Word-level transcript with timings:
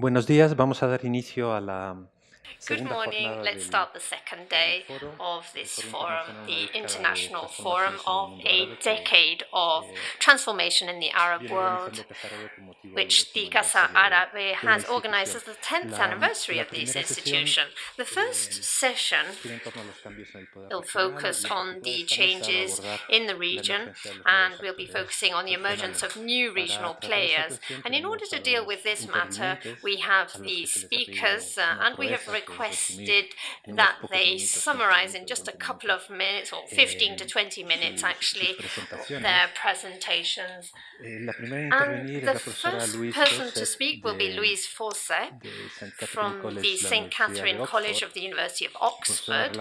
Buenos 0.00 0.28
días, 0.28 0.54
vamos 0.54 0.84
a 0.84 0.86
dar 0.86 1.04
inicio 1.04 1.52
a 1.52 1.60
la 1.60 2.08
Good 2.66 2.84
morning. 2.84 3.40
Let's 3.42 3.64
start 3.64 3.94
the 3.94 4.00
second 4.00 4.48
day 4.48 4.84
of 5.20 5.50
this 5.54 5.80
forum, 5.80 6.46
the 6.46 6.68
International 6.76 7.46
Forum 7.46 7.94
of 8.06 8.40
a 8.44 8.76
Decade 8.82 9.44
of 9.52 9.84
Transformation 10.18 10.88
in 10.88 11.00
the 11.00 11.10
Arab 11.10 11.50
World, 11.50 12.04
which 12.92 13.32
the 13.32 13.48
Casa 13.48 13.88
Árabe 13.94 14.54
has 14.54 14.84
organized 14.84 15.36
as 15.36 15.44
the 15.44 15.52
10th 15.62 15.98
anniversary 15.98 16.58
of 16.58 16.70
this 16.70 16.94
institution. 16.96 17.68
The 17.96 18.04
first 18.04 18.64
session 18.64 19.26
will 20.70 20.82
focus 20.82 21.44
on 21.44 21.80
the 21.82 22.04
changes 22.04 22.80
in 23.08 23.26
the 23.26 23.36
region, 23.36 23.94
and 24.26 24.54
we'll 24.60 24.76
be 24.76 24.86
focusing 24.86 25.32
on 25.32 25.44
the 25.46 25.54
emergence 25.54 26.02
of 26.02 26.16
new 26.16 26.52
regional 26.52 26.94
players. 26.94 27.60
And 27.84 27.94
in 27.94 28.04
order 28.04 28.24
to 28.26 28.38
deal 28.40 28.66
with 28.66 28.82
this 28.82 29.06
matter, 29.08 29.58
we 29.82 29.96
have 29.96 30.32
the 30.42 30.66
speakers, 30.66 31.56
uh, 31.56 31.76
and 31.80 31.96
we 31.96 32.08
have 32.08 32.26
requested 32.40 33.26
that 33.80 33.96
they 34.10 34.38
summarize 34.38 35.14
in 35.14 35.26
just 35.26 35.48
a 35.48 35.52
couple 35.52 35.90
of 35.90 36.02
minutes, 36.10 36.52
or 36.52 36.62
15 36.68 37.16
to 37.18 37.24
20 37.26 37.64
minutes 37.64 38.02
actually, 38.02 38.52
their 39.08 39.46
presentations. 39.54 40.72
And 41.00 41.28
the 42.30 42.38
first 42.38 42.96
person 43.14 43.46
to 43.52 43.66
speak 43.66 44.04
will 44.04 44.16
be 44.16 44.32
Louise 44.38 44.66
Fawcett 44.66 45.32
from 46.14 46.32
the 46.56 46.76
St. 46.76 47.10
Catherine 47.10 47.64
College 47.64 48.02
of 48.02 48.14
the 48.14 48.20
University 48.20 48.64
of 48.66 48.72
Oxford, 48.80 49.52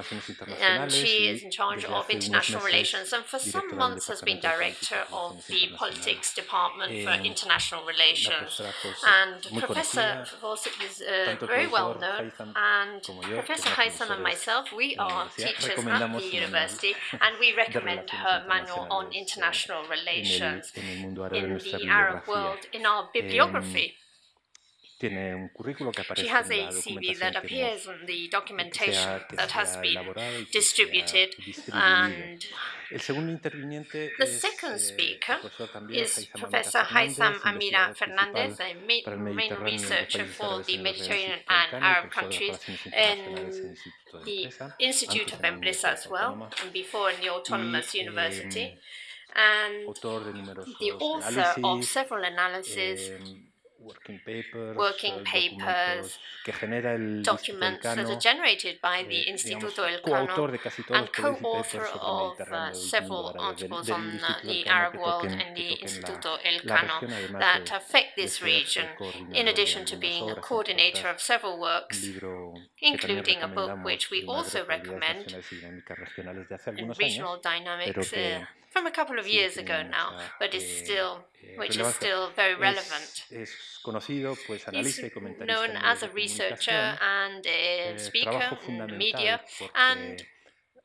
and 0.62 0.92
she 0.92 1.28
is 1.32 1.44
in 1.44 1.52
charge 1.52 1.84
of 1.86 2.10
international 2.10 2.62
relations, 2.64 3.14
and 3.14 3.24
for 3.26 3.40
some 3.40 3.76
months 3.76 4.08
has 4.08 4.22
been 4.22 4.40
director 4.40 5.02
of 5.14 5.46
the 5.48 5.68
politics 5.76 6.34
department 6.34 6.92
for 7.06 7.14
international 7.24 7.86
relations. 7.86 8.62
And 9.06 9.42
Professor 9.62 10.26
Fawcett 10.42 10.74
is 10.84 11.02
uh, 11.02 11.36
very 11.46 11.68
well 11.68 11.98
known, 12.00 12.32
and 12.68 13.02
Professor 13.34 13.70
Haizam 13.70 14.12
and 14.12 14.24
myself, 14.24 14.72
we 14.76 14.96
are 14.98 15.30
teachers 15.36 15.86
at 15.86 16.12
the 16.12 16.24
university, 16.24 16.94
and 17.14 17.36
we 17.40 17.54
recommend 17.56 18.10
her 18.10 18.46
manual 18.48 18.88
on 18.90 19.12
international 19.14 19.84
relations 19.88 20.74
in 20.76 21.14
the 21.14 21.86
Arab 21.88 22.28
world 22.28 22.60
in 22.74 22.86
our 22.86 23.10
bibliography. 23.14 23.96
She 25.00 26.28
has 26.28 26.50
a 26.50 26.70
CV 26.72 27.20
that 27.20 27.36
appears 27.36 27.86
in 27.86 28.08
the 28.08 28.28
documentation 28.30 29.22
that 29.34 29.52
has 29.52 29.78
been 29.78 29.98
distributed 30.52 31.36
and 31.72 32.44
the 32.90 34.26
second 34.26 34.80
speaker 34.80 35.38
is 35.92 36.26
Professor 36.36 36.80
Haizam 36.80 37.36
Amirah 37.42 37.96
Fernandez, 37.96 38.60
a 38.60 38.74
main 39.20 39.54
researcher 39.62 40.26
for 40.26 40.64
the 40.64 40.78
Mediterranean 40.78 41.40
and 41.48 41.84
Arab 41.84 42.10
countries 42.12 42.58
in 42.86 43.76
the 44.26 44.52
Institute 44.80 45.34
of 45.34 45.44
Empresa 45.44 45.90
as 45.90 46.08
well, 46.08 46.50
and 46.64 46.74
before 46.74 47.12
in 47.12 47.22
the 47.22 47.30
Autonomous 47.30 47.94
University, 47.94 48.80
and 49.36 49.96
the 50.80 50.92
author 51.00 51.54
of 51.64 51.84
several 51.84 52.24
analyses 52.24 53.12
working 53.88 54.20
papers, 54.26 54.78
working 54.78 55.24
papers 55.24 56.20
documents 57.24 57.84
that 57.84 58.10
are 58.10 58.20
generated 58.20 58.80
by 58.82 59.04
the 59.08 59.28
eh, 59.28 59.34
Instituto 59.34 59.82
Elcano 59.88 60.58
and 60.92 61.12
co-author 61.14 61.86
of 62.02 62.40
uh, 62.40 62.74
several 62.74 63.36
articles 63.40 63.90
on 63.90 64.20
uh, 64.20 64.36
the 64.44 64.66
Arab 64.68 64.96
world 64.96 65.26
and 65.26 65.56
the 65.56 65.78
Instituto 65.84 66.38
Elcano 66.44 66.98
that 67.40 67.72
affect 67.74 68.16
this 68.16 68.42
region, 68.42 68.86
in 69.34 69.48
addition 69.48 69.86
to 69.86 69.96
being 69.96 70.30
a 70.30 70.36
coordinator 70.36 71.08
of 71.08 71.20
several 71.22 71.60
works, 71.60 72.08
including 72.82 73.42
a 73.42 73.48
book 73.48 73.84
which 73.84 74.10
we 74.12 74.26
also 74.26 74.66
recommend, 74.66 75.36
Regional 76.98 77.40
Dynamics, 77.42 78.14
uh, 78.14 78.46
from 78.70 78.86
a 78.86 78.92
couple 78.92 79.18
of 79.18 79.28
years 79.28 79.58
ago 79.58 79.82
now, 79.84 80.20
but 80.40 80.54
is 80.54 80.64
eh, 80.64 80.84
still, 80.84 81.26
eh, 81.44 81.58
which 81.58 81.78
is 81.78 81.88
still 81.96 82.30
very 82.36 82.56
relevant. 82.56 83.26
He's 83.30 83.54
analista 84.68 85.06
y 85.06 85.10
comentarista 85.10 85.46
known 85.46 85.78
as 85.78 86.04
a 86.04 86.10
researcher 86.10 86.98
and 87.02 87.46
a 87.46 87.98
speaker 87.98 88.58
in 88.68 88.78
the 88.78 88.88
media, 88.88 89.42
and 89.76 90.24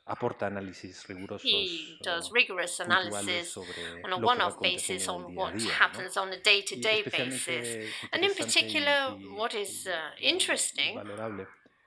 aporta 0.06 0.47
análisis 0.47 1.06
rigurosos 1.06 1.42
he 1.42 1.98
does 2.02 2.30
rigorous 2.32 2.80
analysis 2.80 3.56
on 3.56 3.64
a 4.12 4.16
lo 4.16 4.16
que 4.16 4.22
va 4.22 4.26
one-off 4.26 4.60
basis 4.60 5.08
on 5.08 5.22
el 5.22 5.28
día 5.28 5.34
a 5.34 5.41
what 5.41 5.62
happens 5.78 6.16
on 6.16 6.32
a 6.32 6.41
day-to-day 6.41 7.02
Y 7.06 7.10
basis. 7.10 7.92
And 8.12 8.24
in 8.24 8.34
particular, 8.34 9.16
what 9.36 9.54
is 9.54 9.86
uh, 9.86 9.92
interesting 10.20 10.98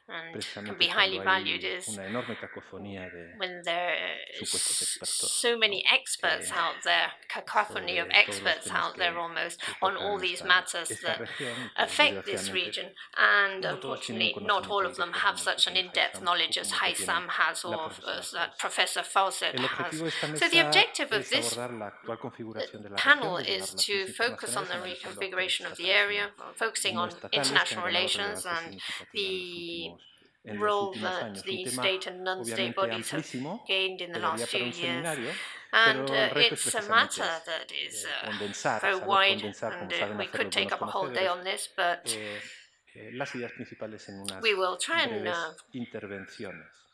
and 0.07 0.45
can 0.53 0.77
be 0.77 0.87
highly 0.87 1.19
valued 1.19 1.63
is 1.63 1.87
una 1.89 2.07
enorme 2.07 2.35
cacofonía 2.37 3.09
de 3.11 3.33
when 3.37 3.61
there 3.63 3.95
expertos. 4.39 5.29
so 5.29 5.57
many 5.57 5.83
experts 5.91 6.51
eh, 6.51 6.55
out 6.55 6.75
there, 6.83 7.11
cacophony 7.27 7.97
of 7.97 8.05
sobre 8.05 8.13
todos 8.13 8.15
los 8.15 8.27
experts 8.27 8.71
out 8.71 8.97
there 8.97 9.17
almost 9.17 9.61
on 9.81 9.97
all 9.97 10.17
these 10.17 10.43
matters 10.43 10.89
that 11.03 11.19
región, 11.19 11.55
y 11.75 11.83
que 11.83 11.83
affect 11.83 12.25
this 12.25 12.51
region. 12.51 12.85
And 13.17 13.63
no 13.63 13.77
todos 13.77 14.05
tienen 14.05 14.27
unfortunately, 14.27 14.45
not 14.45 14.69
all 14.69 14.85
of 14.85 14.95
them 14.97 15.13
have 15.13 15.39
such 15.39 15.67
an 15.67 15.75
in-depth 15.75 16.21
knowledge 16.21 16.57
as 16.57 16.71
que 16.71 17.27
has 17.29 17.63
or 17.65 17.91
as 18.07 18.31
that 18.31 18.57
Professor 18.59 19.03
Fawcett 19.03 19.59
has. 19.59 20.01
objetivo 20.01 20.03
de 20.03 20.09
esta 20.09 20.37
So 20.37 20.49
the 20.49 20.59
objective 20.59 21.11
of 21.11 21.29
this 21.29 21.53
abordar 21.53 21.73
la 21.73 21.87
actual 21.87 22.17
configuración 22.17 22.83
de 22.83 22.89
la 22.89 22.95
panel 22.95 23.37
is 23.37 23.73
to 23.73 24.07
focus 24.07 24.55
on 24.55 24.65
the 24.65 24.75
reconfiguration 24.75 25.65
of 25.69 25.77
the 25.77 25.91
area, 25.91 26.31
focusing 26.55 26.97
on 26.97 27.09
estatales 27.09 27.31
que 27.31 27.39
han 27.39 27.45
international 27.45 27.85
relations 27.85 28.45
and 28.45 28.81
significativa 28.81 29.15
en 29.15 29.89
los 29.89 29.94
the 29.94 29.94
en 30.47 30.59
role 30.59 30.93
that 31.01 31.43
the 31.43 31.65
state 31.65 32.07
and 32.07 32.23
non-state 32.23 32.75
bodies 32.75 33.09
have 33.09 33.25
gained 33.67 34.01
in 34.01 34.11
the 34.11 34.19
last 34.19 34.47
few 34.47 34.65
years. 34.65 35.07
And 35.73 36.09
uh, 36.09 36.29
it's 36.35 36.73
a 36.73 36.81
matter 36.89 37.27
that 37.45 37.71
is 37.85 38.05
eh, 38.23 38.29
uh, 38.29 38.79
very 38.79 38.95
wide, 38.95 39.43
and 39.43 39.93
uh, 39.93 40.15
we 40.17 40.27
could 40.27 40.49
take 40.49 40.71
up 40.71 40.81
a 40.81 40.85
whole 40.85 41.09
day 41.09 41.27
on 41.27 41.43
this, 41.43 41.67
but 41.75 42.15
eh, 42.17 42.39
eh, 42.95 43.09
las 43.11 43.35
ideas 43.35 43.51
principales 43.51 44.07
en 44.07 44.21
unas 44.21 44.41
we 44.41 44.53
will 44.53 44.77
try 44.77 45.01
and 45.01 45.27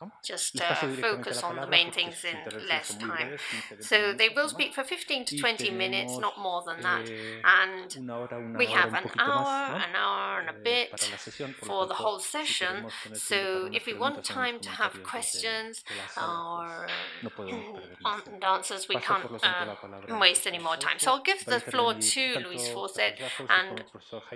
breves 0.02 0.12
intervenciones. 0.12 0.12
¿no? 0.12 0.12
just 0.24 0.62
uh, 0.62 1.02
focus 1.02 1.44
on 1.44 1.56
the 1.56 1.68
main 1.68 1.92
things 1.92 2.24
in 2.26 2.68
less 2.68 2.98
time. 2.98 3.28
breves, 3.30 3.42
15, 3.42 3.78
20 3.78 3.84
So 3.84 4.14
they 4.18 4.30
will 4.30 4.50
speak 4.50 4.74
for 4.74 4.84
15 4.84 5.26
to 5.26 5.38
20 5.38 5.72
minutes, 5.72 6.18
not 6.18 6.38
more 6.38 6.64
than 6.66 6.82
that. 6.82 7.08
eh, 7.10 7.42
And 7.44 7.96
una 7.98 8.18
hora, 8.20 8.38
una 8.38 8.58
we 8.58 8.66
have 8.68 8.94
an 8.94 9.10
hour, 9.20 9.76
an 9.76 9.96
hour 9.96 10.40
and 10.42 10.50
a 10.50 10.54
Eh, 10.54 10.64
bit 10.64 10.92
para 10.92 11.10
la 11.12 11.18
sesión, 11.18 11.54
por 11.60 11.68
lo 11.68 11.74
for 11.74 11.88
the 11.88 11.94
whole 12.04 12.20
session. 12.20 12.68
queremos 12.68 12.94
tener 13.04 13.20
tiempo 13.20 13.30
para 13.30 13.70
So 13.70 13.70
if 13.76 13.86
we 13.86 13.94
want 13.94 14.16
preguntas 14.16 14.30
o 14.30 14.34
unos 14.34 14.46
time 14.50 14.60
to 14.60 14.70
have 14.70 15.04
questions 15.04 15.84
de 15.84 15.96
la 15.96 16.08
sala, 16.08 16.28
or 16.32 16.88
pues, 16.88 17.24
no 17.24 17.30
podemos 17.30 17.66
perder 17.74 17.98
on- 18.04 18.12
más 18.12 18.24
tiempo. 18.24 18.32
and 18.32 18.44
answers, 18.44 18.88
we 18.90 18.96
can't 18.96 19.22
por 19.24 19.32
lo 19.32 19.40
tanto, 19.40 19.66
la 19.66 19.76
palabra 19.80 20.14
al 20.14 20.20
waste 20.20 20.48
any 20.48 20.60
more 20.60 20.78
time. 20.78 20.98
So 21.00 21.12
I'll 21.12 21.24
give 21.24 21.46
the 21.46 21.60
floor 21.60 21.94
to 21.96 22.40
Louise 22.40 22.68
Fawcett 22.70 23.20
and 23.50 23.84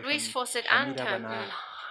Louise 0.04 0.28
Fawcett 0.32 0.66
and 0.70 1.00
um, 1.00 1.26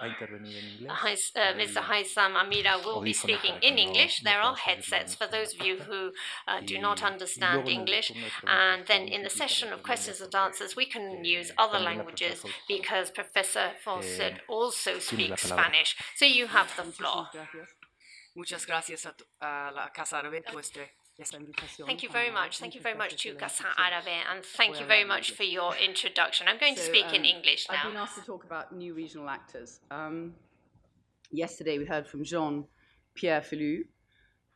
a 0.01 0.07
intervenir 0.07 0.57
en 0.57 0.65
inglés. 0.65 0.91
Hais- 1.03 1.31
uh, 1.35 1.55
Mr. 1.55 1.81
Haizam 1.89 2.35
Amirah 2.35 2.77
will 2.83 3.01
be 3.01 3.13
speaking 3.13 3.55
in 3.61 3.77
English. 3.77 4.21
There 4.23 4.39
are 4.39 4.53
puedan 4.53 4.55
seguirlo 4.55 4.67
en 4.67 4.75
headsets 4.77 5.15
for 5.15 5.27
those 5.27 5.53
of 5.55 5.65
you 5.65 5.77
who 5.77 6.11
uh, 6.47 6.61
do 6.65 6.77
not 6.79 7.01
understand 7.03 7.55
luego 7.63 7.69
en 7.69 7.75
el 7.75 7.79
English. 7.81 8.07
turno 8.07 8.25
de 8.25 8.31
preguntas 8.31 8.49
And 8.75 8.85
then 8.87 9.07
in 9.07 9.23
the 9.23 9.29
session 9.29 9.71
of 9.73 9.81
questions 9.83 10.21
and 10.21 10.33
answers, 10.35 10.75
we 10.75 10.85
can 10.85 11.23
eh, 11.25 11.39
use 11.39 11.51
other 11.57 11.79
languages 11.79 12.43
because 12.67 13.11
Professor 13.11 13.71
Fawcett 13.83 14.33
eh, 14.33 14.39
also 14.47 14.99
speaks. 14.99 15.43
Spanish. 15.43 15.95
So 16.15 16.25
you 16.25 16.47
have 16.47 16.73
the 16.75 16.83
floor. 16.91 17.29
Muchas 18.35 18.65
gracias 18.65 19.05
a, 19.05 19.13
a 19.39 19.71
la 19.71 19.89
Casa 19.93 20.19
Árabe 20.19 20.41
por 20.41 20.59
este- 20.59 20.81
esta 20.81 20.81
invitación. 20.81 21.04
Thank 21.23 22.03
you 22.03 22.09
very 22.09 22.29
much. 22.29 22.59
Thank 22.59 22.75
you 22.75 22.81
very 22.81 22.97
much 22.97 23.15
to 23.23 23.33
la 23.33 23.47
Árabe 23.47 24.17
and 24.29 24.43
thank 24.43 24.79
you 24.79 24.85
very 24.85 25.05
much 25.05 25.31
for 25.31 25.43
your 25.43 25.73
introduction. 25.77 26.45
I'm 26.47 26.57
going 26.57 26.75
to 26.75 26.81
So, 26.81 26.89
speak 26.89 27.05
in 27.13 27.21
um, 27.21 27.25
English 27.25 27.67
I've 27.69 27.87
been 27.87 27.95
asked 27.95 28.15
to 28.15 28.25
talk 28.25 28.43
about 28.43 28.75
new 28.75 28.93
regional 28.93 29.29
actors. 29.29 29.79
Um, 29.91 30.33
yesterday 31.31 31.77
we 31.77 31.85
heard 31.85 32.05
from 32.05 32.25
Jean 32.25 32.65
Pierre 33.13 33.39
Filiu 33.39 33.85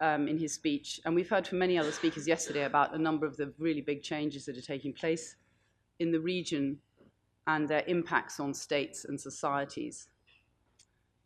um, 0.01 0.27
in 0.27 0.37
his 0.37 0.53
speech, 0.53 0.99
and 1.05 1.15
we've 1.15 1.29
heard 1.29 1.47
from 1.47 1.59
many 1.59 1.77
other 1.77 1.93
speakers 1.93 2.27
yesterday 2.27 2.65
about 2.65 2.93
a 2.93 2.97
number 2.97 3.25
of 3.25 3.37
the 3.37 3.53
really 3.57 3.81
big 3.81 4.03
changes 4.03 4.45
that 4.45 4.57
are 4.57 4.61
taking 4.61 4.91
place 4.91 5.37
in 5.99 6.11
the 6.11 6.19
region 6.19 6.77
and 7.47 7.69
their 7.69 7.83
impacts 7.87 8.37
on 8.39 8.53
states 8.53 9.05
and 9.05 9.19
societies. 9.19 10.09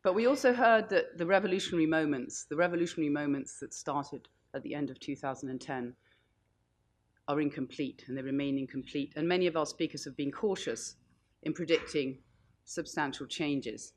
But 0.04 0.14
we 0.14 0.28
also 0.28 0.54
heard 0.54 0.90
that 0.90 1.18
the 1.18 1.26
revolutionary 1.26 1.88
moments, 1.88 2.46
the 2.50 2.56
revolutionary 2.56 3.10
moments 3.12 3.60
that 3.60 3.74
started 3.74 4.28
at 4.54 4.64
the 4.64 4.76
end 4.76 4.90
of 4.90 5.00
2010, 5.00 5.96
are 7.28 7.42
incomplete 7.42 8.04
and 8.08 8.18
they 8.18 8.22
remain 8.22 8.58
incomplete. 8.58 9.14
And 9.16 9.28
many 9.28 9.48
of 9.48 9.56
our 9.56 9.66
speakers 9.66 10.04
have 10.06 10.18
been 10.18 10.32
cautious 10.32 10.96
in 11.44 11.54
predicting 11.54 12.20
substantial 12.66 13.26
changes 13.26 13.94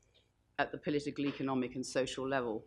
at 0.59 0.71
the 0.71 0.77
political, 0.77 1.25
economic, 1.25 1.75
and 1.75 1.85
social 1.85 2.27
level. 2.27 2.65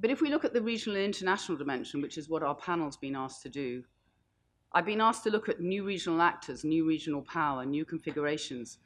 But 0.00 0.10
if 0.10 0.20
we 0.20 0.30
look 0.30 0.44
at 0.44 0.52
the 0.52 0.62
regional 0.62 0.96
and 0.96 1.04
international 1.04 1.58
dimension, 1.58 2.02
which 2.02 2.18
is 2.18 2.28
what 2.28 2.42
our 2.42 2.54
panel's 2.54 2.96
been 2.96 3.16
asked 3.16 3.42
to 3.42 3.48
do, 3.48 3.84
I've 4.72 4.86
been 4.86 5.00
asked 5.00 5.24
to 5.24 5.30
look 5.30 5.48
at 5.48 5.60
new 5.60 5.84
regional 5.84 6.20
actors, 6.22 6.64
new 6.64 6.86
regional 6.86 7.22
power, 7.22 7.64
new 7.64 7.84
configurations, 7.84 8.78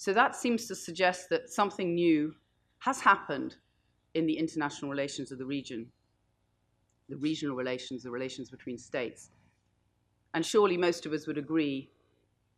So 0.00 0.14
that 0.14 0.34
seems 0.34 0.64
to 0.68 0.74
suggest 0.74 1.28
that 1.28 1.50
something 1.50 1.94
new 1.94 2.34
has 2.78 3.02
happened 3.02 3.56
in 4.14 4.24
the 4.24 4.38
international 4.38 4.90
relations 4.90 5.30
of 5.30 5.36
the 5.36 5.44
region, 5.44 5.92
the 7.10 7.16
regional 7.16 7.56
relations, 7.56 8.02
the 8.02 8.10
relations 8.10 8.50
between 8.50 8.78
states. 8.78 9.30
And 10.32 10.46
surely 10.46 10.76
most 10.76 11.06
of 11.06 11.12
us 11.12 11.26
would 11.26 11.38
agree 11.38 11.90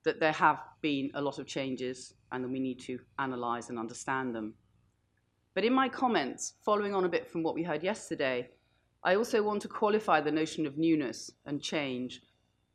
that 0.05 0.21
there 0.21 0.33
have 0.33 0.61
been 0.81 1.11
a 1.15 1.23
lot 1.23 1.39
of 1.39 1.47
changes 1.47 2.15
and 2.31 2.45
that 2.45 2.51
we 2.51 2.61
need 2.61 2.81
to 2.81 2.99
analyze 3.19 3.71
and 3.71 3.79
understand 3.79 4.35
them. 4.35 4.55
But 5.55 5.65
in 5.65 5.73
my 5.73 5.89
comments, 5.89 6.55
following 6.65 6.95
on 6.95 7.05
a 7.05 7.09
bit 7.09 7.31
from 7.31 7.43
what 7.43 7.55
we 7.55 7.63
heard 7.63 7.83
yesterday, 7.83 8.49
I 9.05 9.17
also 9.17 9.43
want 9.43 9.63
to 9.63 9.69
qualify 9.69 10.21
the 10.21 10.31
notion 10.31 10.67
of 10.67 10.79
newness 10.79 11.31
and 11.47 11.63
change 11.63 12.23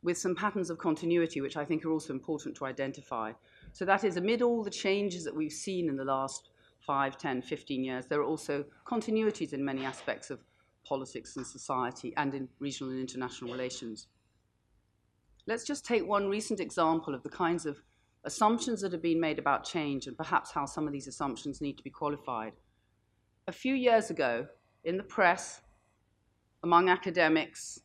with 0.04 0.18
some 0.18 0.36
patterns 0.36 0.70
of 0.70 0.78
continuity, 0.78 1.42
which 1.42 1.58
I 1.58 1.66
think 1.66 1.84
are 1.86 1.92
also 1.92 2.14
important 2.14 2.56
to 2.58 2.66
identify. 2.66 3.32
So 3.74 3.84
that 3.86 4.04
is, 4.04 4.18
amid 4.18 4.42
all 4.42 4.64
the 4.64 4.70
changes 4.70 5.24
that 5.24 5.36
we've 5.36 5.52
seen 5.52 5.90
in 5.90 5.98
the 5.98 6.06
last 6.06 6.50
5, 6.86 7.18
10, 7.18 7.42
15 7.42 7.84
years, 7.84 8.06
there 8.06 8.20
are 8.20 8.26
also 8.26 8.64
continuities 8.86 9.54
in 9.54 9.66
many 9.66 9.86
aspects 9.86 10.30
of 10.30 10.40
politics 10.88 11.36
and 11.36 11.46
society 11.46 12.14
and 12.18 12.34
in 12.34 12.48
regional 12.60 12.92
and 12.92 13.02
international 13.02 13.52
relations. 13.52 14.08
Let's 15.46 15.64
just 15.64 15.86
take 15.86 16.08
one 16.08 16.30
recent 16.30 16.60
example 16.60 17.16
of 17.16 17.24
the 17.24 17.30
kinds 17.30 17.66
of 17.66 17.78
assumptions 18.26 18.82
that 18.82 18.92
have 18.92 19.02
been 19.02 19.20
made 19.20 19.40
about 19.40 19.64
change 19.64 20.08
and 20.08 20.18
perhaps 20.18 20.52
how 20.52 20.66
some 20.66 20.86
of 20.86 20.94
these 20.94 21.08
assumptions 21.08 21.62
need 21.62 21.78
to 21.78 21.84
be 21.84 21.90
qualified. 21.90 22.54
A 23.48 23.52
few 23.52 23.74
years 23.74 24.10
ago, 24.10 24.48
in 24.84 24.98
the 24.98 25.04
press, 25.04 25.62
among 26.64 26.90
academics, 26.90 27.80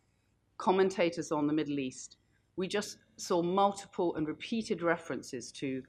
commentators 0.58 1.30
on 1.30 1.46
the 1.46 1.52
Middle 1.52 1.78
East, 1.78 2.16
we 2.56 2.66
just 2.66 2.98
saw 3.16 3.42
multiple 3.42 4.14
and 4.16 4.26
repeated 4.26 4.82
references 4.82 5.52
to 5.52 5.82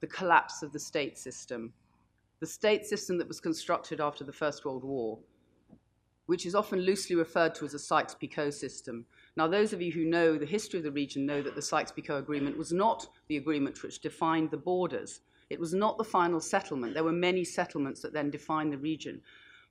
the 0.00 0.06
collapse 0.06 0.62
of 0.62 0.72
the 0.72 0.78
state 0.78 1.18
system, 1.18 1.72
the 2.40 2.46
state 2.46 2.86
system 2.86 3.18
that 3.18 3.28
was 3.28 3.40
constructed 3.40 4.00
after 4.00 4.24
the 4.24 4.32
First 4.32 4.64
World 4.64 4.84
War, 4.84 5.18
which 6.30 6.46
is 6.46 6.54
often 6.54 6.78
loosely 6.78 7.16
referred 7.16 7.56
to 7.56 7.64
as 7.64 7.74
a 7.74 7.78
Sykes-Picot 7.80 8.54
system. 8.54 9.04
Now, 9.36 9.48
those 9.48 9.72
of 9.72 9.82
you 9.82 9.90
who 9.90 10.04
know 10.04 10.38
the 10.38 10.46
history 10.46 10.78
of 10.78 10.84
the 10.84 10.92
region 10.92 11.26
know 11.26 11.42
that 11.42 11.56
the 11.56 11.60
Sykes-Picot 11.60 12.20
Agreement 12.20 12.56
was 12.56 12.70
not 12.70 13.08
the 13.26 13.36
agreement 13.36 13.82
which 13.82 13.98
defined 13.98 14.52
the 14.52 14.56
borders. 14.56 15.22
It 15.48 15.58
was 15.58 15.74
not 15.74 15.98
the 15.98 16.04
final 16.04 16.38
settlement. 16.38 16.94
There 16.94 17.02
were 17.02 17.10
many 17.10 17.42
settlements 17.42 18.00
that 18.02 18.12
then 18.12 18.30
defined 18.30 18.72
the 18.72 18.78
region. 18.78 19.20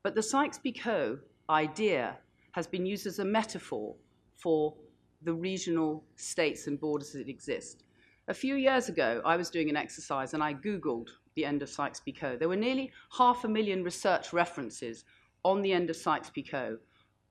But 0.04 0.16
the 0.16 0.22
Sykes-Picot 0.22 1.20
idea 1.50 2.18
has 2.52 2.68
been 2.68 2.86
used 2.86 3.08
as 3.08 3.20
a 3.20 3.26
metaphor 3.26 3.96
for 4.36 4.76
the 5.22 5.34
regional 5.34 6.04
states 6.18 6.68
and 6.68 6.78
borders 6.78 7.14
that 7.14 7.30
exist. 7.30 7.86
A 8.28 8.34
few 8.34 8.56
years 8.56 8.90
ago, 8.90 9.22
I 9.24 9.38
was 9.38 9.50
doing 9.50 9.70
an 9.70 9.78
exercise 9.78 10.34
and 10.34 10.44
I 10.44 10.56
Googled 10.56 11.08
the 11.36 11.46
end 11.46 11.62
of 11.62 11.70
Sykes-Picot. 11.70 12.38
There 12.38 12.50
were 12.50 12.58
nearly 12.58 12.92
half 13.18 13.46
a 13.46 13.48
million 13.48 13.82
research 13.82 14.34
references 14.34 15.06
on 15.44 15.62
the 15.62 15.72
end 15.74 15.90
of 15.90 15.96
Sykes-Picot, 15.96 16.80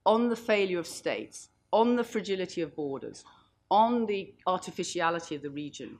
on 0.06 0.28
the 0.28 0.36
failure 0.36 0.78
of 0.78 0.86
states, 0.86 1.48
on 1.72 1.96
the 1.96 2.04
fragility 2.04 2.62
of 2.62 2.74
borders, 2.74 3.24
on 3.70 4.06
the 4.06 4.34
artificiality 4.46 5.34
of 5.34 5.42
the 5.42 5.50
region. 5.50 5.98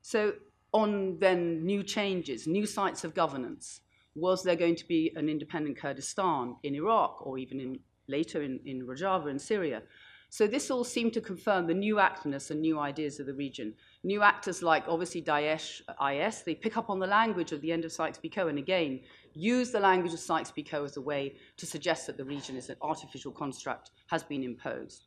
So 0.00 0.32
on 0.72 1.18
then 1.18 1.64
new 1.64 1.82
changes, 1.82 2.46
new 2.46 2.66
sites 2.66 3.04
of 3.04 3.14
governance. 3.14 3.80
Was 4.14 4.42
there 4.42 4.56
going 4.56 4.76
to 4.76 4.88
be 4.88 5.12
an 5.16 5.28
independent 5.28 5.78
Kurdistan 5.78 6.56
in 6.62 6.74
Iraq 6.74 7.26
or 7.26 7.38
even 7.38 7.60
in, 7.60 7.78
later 8.08 8.42
in, 8.42 8.60
in 8.64 8.86
Rojava 8.86 9.30
in 9.30 9.38
Syria? 9.38 9.82
So 10.30 10.46
this 10.46 10.70
all 10.70 10.84
seemed 10.84 11.12
to 11.12 11.20
confirm 11.20 11.66
the 11.66 11.74
new 11.74 11.98
actors 11.98 12.50
and 12.50 12.62
new 12.62 12.80
ideas 12.80 13.20
of 13.20 13.26
the 13.26 13.34
region. 13.34 13.74
New 14.02 14.22
actors 14.22 14.62
like 14.62 14.84
obviously 14.88 15.20
Daesh, 15.20 15.82
IS, 16.10 16.42
they 16.42 16.54
pick 16.54 16.78
up 16.78 16.88
on 16.88 16.98
the 16.98 17.06
language 17.06 17.52
of 17.52 17.60
the 17.60 17.70
end 17.70 17.84
of 17.84 17.92
Sykes-Picot 17.92 18.48
and 18.48 18.58
again 18.58 19.00
use 19.34 19.70
the 19.70 19.80
language 19.80 20.12
of 20.12 20.20
Sykes-Picot 20.20 20.84
as 20.84 20.96
a 20.96 21.00
way 21.00 21.36
to 21.56 21.66
suggest 21.66 22.06
that 22.06 22.16
the 22.16 22.24
region 22.24 22.56
is 22.56 22.68
an 22.68 22.76
artificial 22.82 23.32
construct 23.32 23.90
has 24.08 24.22
been 24.22 24.42
imposed. 24.42 25.06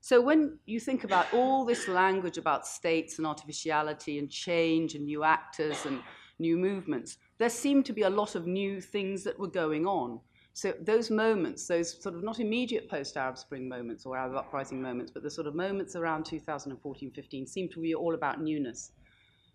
So 0.00 0.20
when 0.20 0.58
you 0.66 0.80
think 0.80 1.04
about 1.04 1.32
all 1.32 1.64
this 1.64 1.88
language 1.88 2.36
about 2.36 2.66
states 2.66 3.16
and 3.18 3.26
artificiality 3.26 4.18
and 4.18 4.30
change 4.30 4.94
and 4.94 5.06
new 5.06 5.24
actors 5.24 5.86
and 5.86 6.02
new 6.38 6.58
movements, 6.58 7.16
there 7.38 7.48
seemed 7.48 7.86
to 7.86 7.92
be 7.92 8.02
a 8.02 8.10
lot 8.10 8.34
of 8.34 8.46
new 8.46 8.80
things 8.80 9.24
that 9.24 9.38
were 9.38 9.48
going 9.48 9.86
on. 9.86 10.20
So 10.52 10.74
those 10.80 11.10
moments, 11.10 11.66
those 11.66 12.02
sort 12.02 12.14
of 12.14 12.22
not 12.22 12.38
immediate 12.38 12.88
post-Arab 12.88 13.38
Spring 13.38 13.68
moments 13.68 14.04
or 14.04 14.16
Arab 14.16 14.36
uprising 14.36 14.82
moments, 14.82 15.10
but 15.10 15.22
the 15.22 15.30
sort 15.30 15.46
of 15.46 15.54
moments 15.54 15.96
around 15.96 16.24
2014-15 16.26 17.48
seemed 17.48 17.70
to 17.72 17.80
be 17.80 17.94
all 17.94 18.14
about 18.14 18.40
newness 18.40 18.92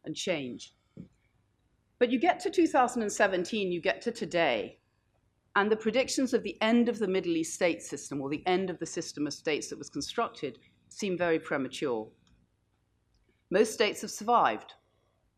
and 0.06 0.16
change. 0.16 0.74
But 2.00 2.12
you 2.12 2.20
get 2.20 2.40
to 2.42 2.50
2017, 2.50 3.72
you 3.72 3.82
get 3.82 4.02
to 4.02 4.12
today, 4.12 4.80
and 5.56 5.72
the 5.72 5.76
predictions 5.76 6.34
of 6.34 6.44
the 6.44 6.60
end 6.62 6.90
of 6.90 6.98
the 6.98 7.08
Middle 7.08 7.36
East 7.36 7.54
state 7.54 7.82
system 7.82 8.22
or 8.22 8.30
the 8.30 8.46
end 8.48 8.70
of 8.70 8.80
the 8.80 8.86
system 8.86 9.28
of 9.28 9.34
states 9.34 9.68
that 9.70 9.78
was 9.78 9.90
constructed 9.90 10.58
seem 10.88 11.18
very 11.18 11.40
premature. 11.40 12.08
Most 13.52 13.74
states 13.74 14.02
have 14.02 14.12
survived 14.12 14.74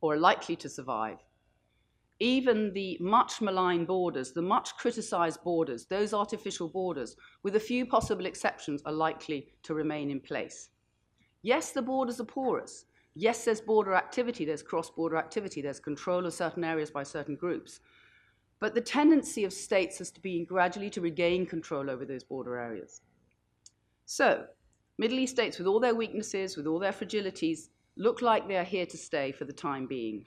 or 0.02 0.14
are 0.14 0.20
likely 0.20 0.56
to 0.58 0.70
survive 0.70 1.18
even 2.22 2.72
the 2.74 2.98
much 3.02 3.42
maligned 3.42 3.88
borders, 3.88 4.32
the 4.32 4.42
much 4.44 4.78
criticized 4.78 5.44
borders, 5.44 5.88
those 5.88 6.14
artificial 6.14 6.70
borders, 6.70 7.16
with 7.42 7.56
a 7.56 7.60
few 7.60 7.84
possible 7.84 8.28
exceptions, 8.28 8.84
are 8.86 8.92
likely 8.92 9.48
to 9.64 9.74
remain 9.74 10.12
in 10.12 10.20
place. 10.20 10.70
Yes, 11.42 11.72
the 11.72 11.82
borders 11.82 12.22
are 12.22 12.26
porous. 12.26 12.86
Yes, 13.14 13.44
there's 13.44 13.60
border 13.60 13.94
activity, 13.94 14.46
there's 14.46 14.64
cross-border 14.64 15.18
activity, 15.18 15.62
there's 15.62 15.80
control 15.80 16.26
of 16.26 16.34
certain 16.34 16.64
areas 16.64 16.90
by 16.90 17.04
certain 17.04 17.36
groups. 17.36 17.82
But 18.60 18.74
the 18.74 18.82
tendency 18.82 19.44
of 19.44 19.52
states 19.52 19.98
has 19.98 20.12
to 20.12 20.22
be 20.22 20.46
gradually 20.46 20.90
to 20.92 21.02
regain 21.02 21.46
control 21.46 21.90
over 21.90 22.06
those 22.06 22.24
border 22.24 22.58
areas. 22.58 23.02
So, 24.06 24.46
Middle 24.98 25.20
East 25.20 25.36
states, 25.36 25.58
with 25.58 25.68
all 25.68 25.80
their 25.80 25.96
weaknesses, 25.96 26.56
with 26.56 26.68
all 26.68 26.80
their 26.80 26.92
fragilities, 26.92 27.70
look 27.98 28.22
like 28.22 28.48
they 28.48 28.58
are 28.58 28.64
here 28.64 28.86
to 28.86 28.98
stay 28.98 29.32
for 29.32 29.46
the 29.46 29.54
time 29.54 29.88
being. 29.88 30.26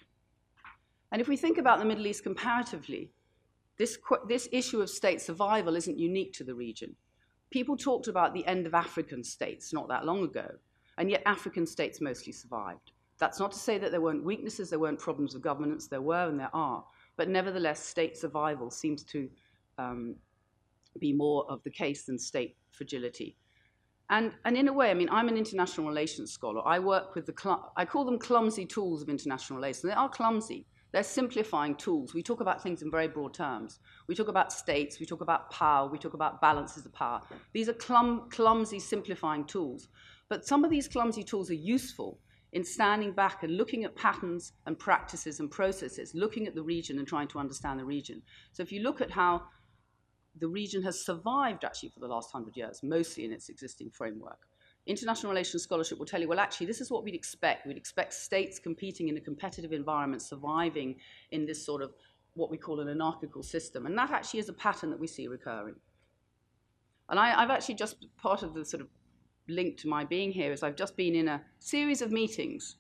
And 1.12 1.20
if 1.20 1.28
we 1.28 1.37
think 1.37 1.58
about 1.58 1.78
the 1.78 1.84
Middle 1.84 2.06
East 2.06 2.25
comparatively, 2.25 3.12
this, 3.78 3.98
this 4.28 4.48
issue 4.52 4.80
of 4.80 4.90
state 4.90 5.20
survival 5.20 5.76
isn't 5.76 5.98
unique 5.98 6.32
to 6.34 6.44
the 6.44 6.54
region. 6.54 6.96
People 7.50 7.76
talked 7.76 8.08
about 8.08 8.34
the 8.34 8.46
end 8.46 8.66
of 8.66 8.75
African 8.75 9.22
states 9.22 9.72
not 9.72 9.88
that 9.88 10.04
long 10.04 10.25
ago, 10.25 10.50
and 10.99 11.11
yet 11.11 11.23
African 11.26 11.67
states 11.67 12.00
mostly 12.00 12.32
survived. 12.32 12.93
That's 13.19 13.38
not 13.38 13.52
to 13.52 13.58
say 13.58 13.79
that 13.79 13.91
there 13.91 14.00
weren't 14.00 14.25
weaknesses, 14.25 14.70
there 14.70 14.79
weren't 14.79 14.99
problems 14.99 15.35
of 15.35 15.43
governance, 15.43 15.87
there 15.87 16.02
were 16.02 16.29
and 16.29 16.38
there 16.38 16.55
are, 16.55 16.85
but 17.17 17.29
nevertheless, 17.29 17.85
state 17.85 18.16
survival 18.16 18.71
seems 18.71 19.04
to 19.04 19.28
um, 19.78 20.16
be 21.00 21.12
more 21.12 21.45
of 21.49 21.62
the 21.62 21.71
case 21.71 22.04
than 22.04 22.18
state 22.18 22.57
fragility. 22.73 23.37
And, 24.11 24.33
and 24.45 24.57
in 24.57 24.68
a 24.68 24.73
way, 24.73 24.90
I 24.90 24.95
mean, 24.95 25.09
I'm 25.11 25.28
an 25.28 25.37
international 25.37 25.88
relations 25.88 26.30
scholar. 26.33 26.66
I 26.66 26.78
work 26.78 27.14
with 27.14 27.26
the, 27.26 27.59
I 27.76 27.85
call 27.85 28.04
them 28.04 28.18
clumsy 28.18 28.66
tools 28.66 29.02
of 29.02 29.09
international 29.09 29.59
relations. 29.59 29.83
They 29.83 29.97
are 29.97 30.09
clumsy. 30.09 30.66
They're 30.92 31.02
simplifying 31.02 31.75
tools. 31.75 32.14
We 32.14 32.23
talk 32.23 32.40
about 32.40 32.62
things 32.62 32.83
in 32.83 32.90
very 32.90 33.09
broad 33.09 33.35
terms. 33.35 33.80
We 34.07 34.14
talk 34.14 34.28
about 34.28 34.52
states, 34.52 35.00
we 35.00 35.07
talk 35.07 35.23
about 35.23 35.50
power, 35.50 35.88
we 35.88 35.99
talk 35.99 36.14
about 36.14 36.40
balances 36.40 36.87
of 36.87 36.92
power. 36.92 37.21
These 37.52 37.68
are 37.68 37.73
clum 37.73 38.28
clumsy, 38.30 38.78
simplifying 38.78 39.45
tools. 39.45 39.88
But 40.28 40.47
some 40.47 40.64
of 40.64 40.71
these 40.71 40.88
clumsy 40.88 41.23
tools 41.23 41.50
are 41.50 41.54
useful 41.54 42.19
in 42.52 42.64
standing 42.64 43.12
back 43.12 43.43
and 43.43 43.57
looking 43.57 43.85
at 43.85 43.97
patterns 43.97 44.52
and 44.66 44.78
practices 44.78 45.40
and 45.40 45.50
processes, 45.50 46.12
looking 46.14 46.47
at 46.47 46.54
the 46.54 46.62
region 46.62 46.99
and 46.99 47.07
trying 47.07 47.28
to 47.28 47.38
understand 47.38 47.81
the 47.81 47.85
region. 47.85 48.23
So 48.52 48.62
if 48.62 48.71
you 48.71 48.81
look 48.81 49.00
at 49.00 49.11
how 49.11 49.43
the 50.40 50.49
region 50.49 50.83
has 50.83 51.04
survived 51.04 51.64
actually 51.64 51.90
for 51.90 52.00
the 52.00 52.07
last 52.07 52.31
hundred 52.33 52.57
years, 52.57 52.81
mostly 52.83 53.25
in 53.25 53.33
its 53.33 53.49
existing 53.49 53.90
framework, 53.90 54.38
international 54.87 55.33
relations 55.33 55.62
scholarship 55.62 55.99
will 55.99 56.07
tell 56.07 56.21
you, 56.21 56.28
well, 56.28 56.38
actually, 56.38 56.66
this 56.66 56.81
is 56.81 56.90
what 56.90 57.02
we'd 57.02 57.14
expect. 57.14 57.66
We'd 57.66 57.76
expect 57.76 58.14
states 58.14 58.59
competing 58.59 59.09
in 59.09 59.16
a 59.16 59.21
competitive 59.21 59.73
environment, 59.73 60.23
surviving 60.23 60.97
in 61.33 61.47
this 61.47 61.64
sort 61.64 61.83
of 61.83 61.93
what 62.35 62.50
we 62.50 62.57
call 62.57 62.81
an 62.81 62.88
anarchical 62.88 63.43
system. 63.43 63.87
And 63.87 63.97
that 63.97 64.11
actually 64.11 64.40
is 64.40 64.49
a 64.49 64.52
pattern 64.52 64.90
that 64.90 65.00
we 65.00 65.07
see 65.07 65.26
recurring. 65.26 65.76
And 67.09 67.19
I, 67.19 67.40
have 67.40 67.50
actually 67.50 67.76
just, 67.76 67.97
part 68.16 68.43
of 68.43 68.54
the 68.54 68.64
sort 68.64 68.81
of 68.81 68.88
link 69.48 69.76
to 69.78 69.88
my 69.88 70.04
being 70.04 70.32
here 70.32 70.52
is 70.52 70.62
I've 70.62 70.76
just 70.76 70.96
been 70.96 71.14
in 71.14 71.28
a 71.28 71.42
series 71.58 72.02
of 72.02 72.12
meetings 72.12 72.76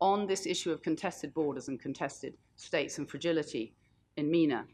on 0.00 0.26
this 0.26 0.46
issue 0.46 0.70
of 0.70 0.82
contested 0.82 1.32
borders 1.34 1.68
and 1.68 1.80
contested 1.80 2.34
states 2.56 2.98
and 2.98 3.08
fragility 3.08 3.74
in 4.16 4.30
MENA. 4.30 4.66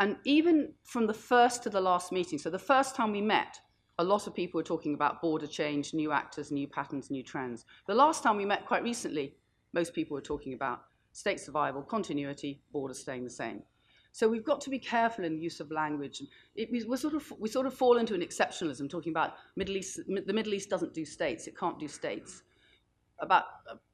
And 0.00 0.16
even 0.24 0.72
from 0.82 1.06
the 1.06 1.14
first 1.14 1.62
to 1.62 1.70
the 1.70 1.80
last 1.80 2.10
meeting, 2.10 2.38
so 2.38 2.50
the 2.50 2.58
first 2.58 2.96
time 2.96 3.12
we 3.12 3.20
met, 3.20 3.60
a 3.98 4.04
lot 4.04 4.26
of 4.26 4.34
people 4.34 4.58
were 4.58 4.64
talking 4.64 4.94
about 4.94 5.22
border 5.22 5.46
change, 5.46 5.94
new 5.94 6.10
actors, 6.10 6.50
new 6.50 6.66
patterns, 6.66 7.10
new 7.10 7.22
trends. 7.22 7.64
The 7.86 7.94
last 7.94 8.22
time 8.22 8.36
we 8.36 8.44
met 8.44 8.66
quite 8.66 8.82
recently, 8.82 9.36
most 9.72 9.94
people 9.94 10.16
were 10.16 10.20
talking 10.20 10.54
about 10.54 10.82
state 11.12 11.38
survival, 11.38 11.82
continuity, 11.82 12.60
borders 12.72 12.98
staying 12.98 13.22
the 13.22 13.30
same. 13.30 13.62
So 14.14 14.28
we've 14.28 14.44
got 14.44 14.60
to 14.60 14.70
be 14.70 14.78
careful 14.78 15.24
in 15.24 15.34
the 15.34 15.42
use 15.42 15.58
of 15.58 15.72
language. 15.72 16.22
It, 16.54 16.70
we, 16.70 16.84
we, 16.84 16.96
sort 16.96 17.14
of, 17.14 17.32
we 17.36 17.48
sort 17.48 17.66
of 17.66 17.74
fall 17.74 17.98
into 17.98 18.14
an 18.14 18.20
exceptionalism, 18.20 18.88
talking 18.88 19.10
about 19.10 19.32
Middle 19.56 19.76
East, 19.76 19.98
the 20.06 20.32
Middle 20.32 20.54
East 20.54 20.70
doesn't 20.70 20.94
do 20.94 21.04
states, 21.04 21.48
it 21.48 21.58
can't 21.58 21.80
do 21.80 21.88
states. 21.88 22.44
About, 23.18 23.42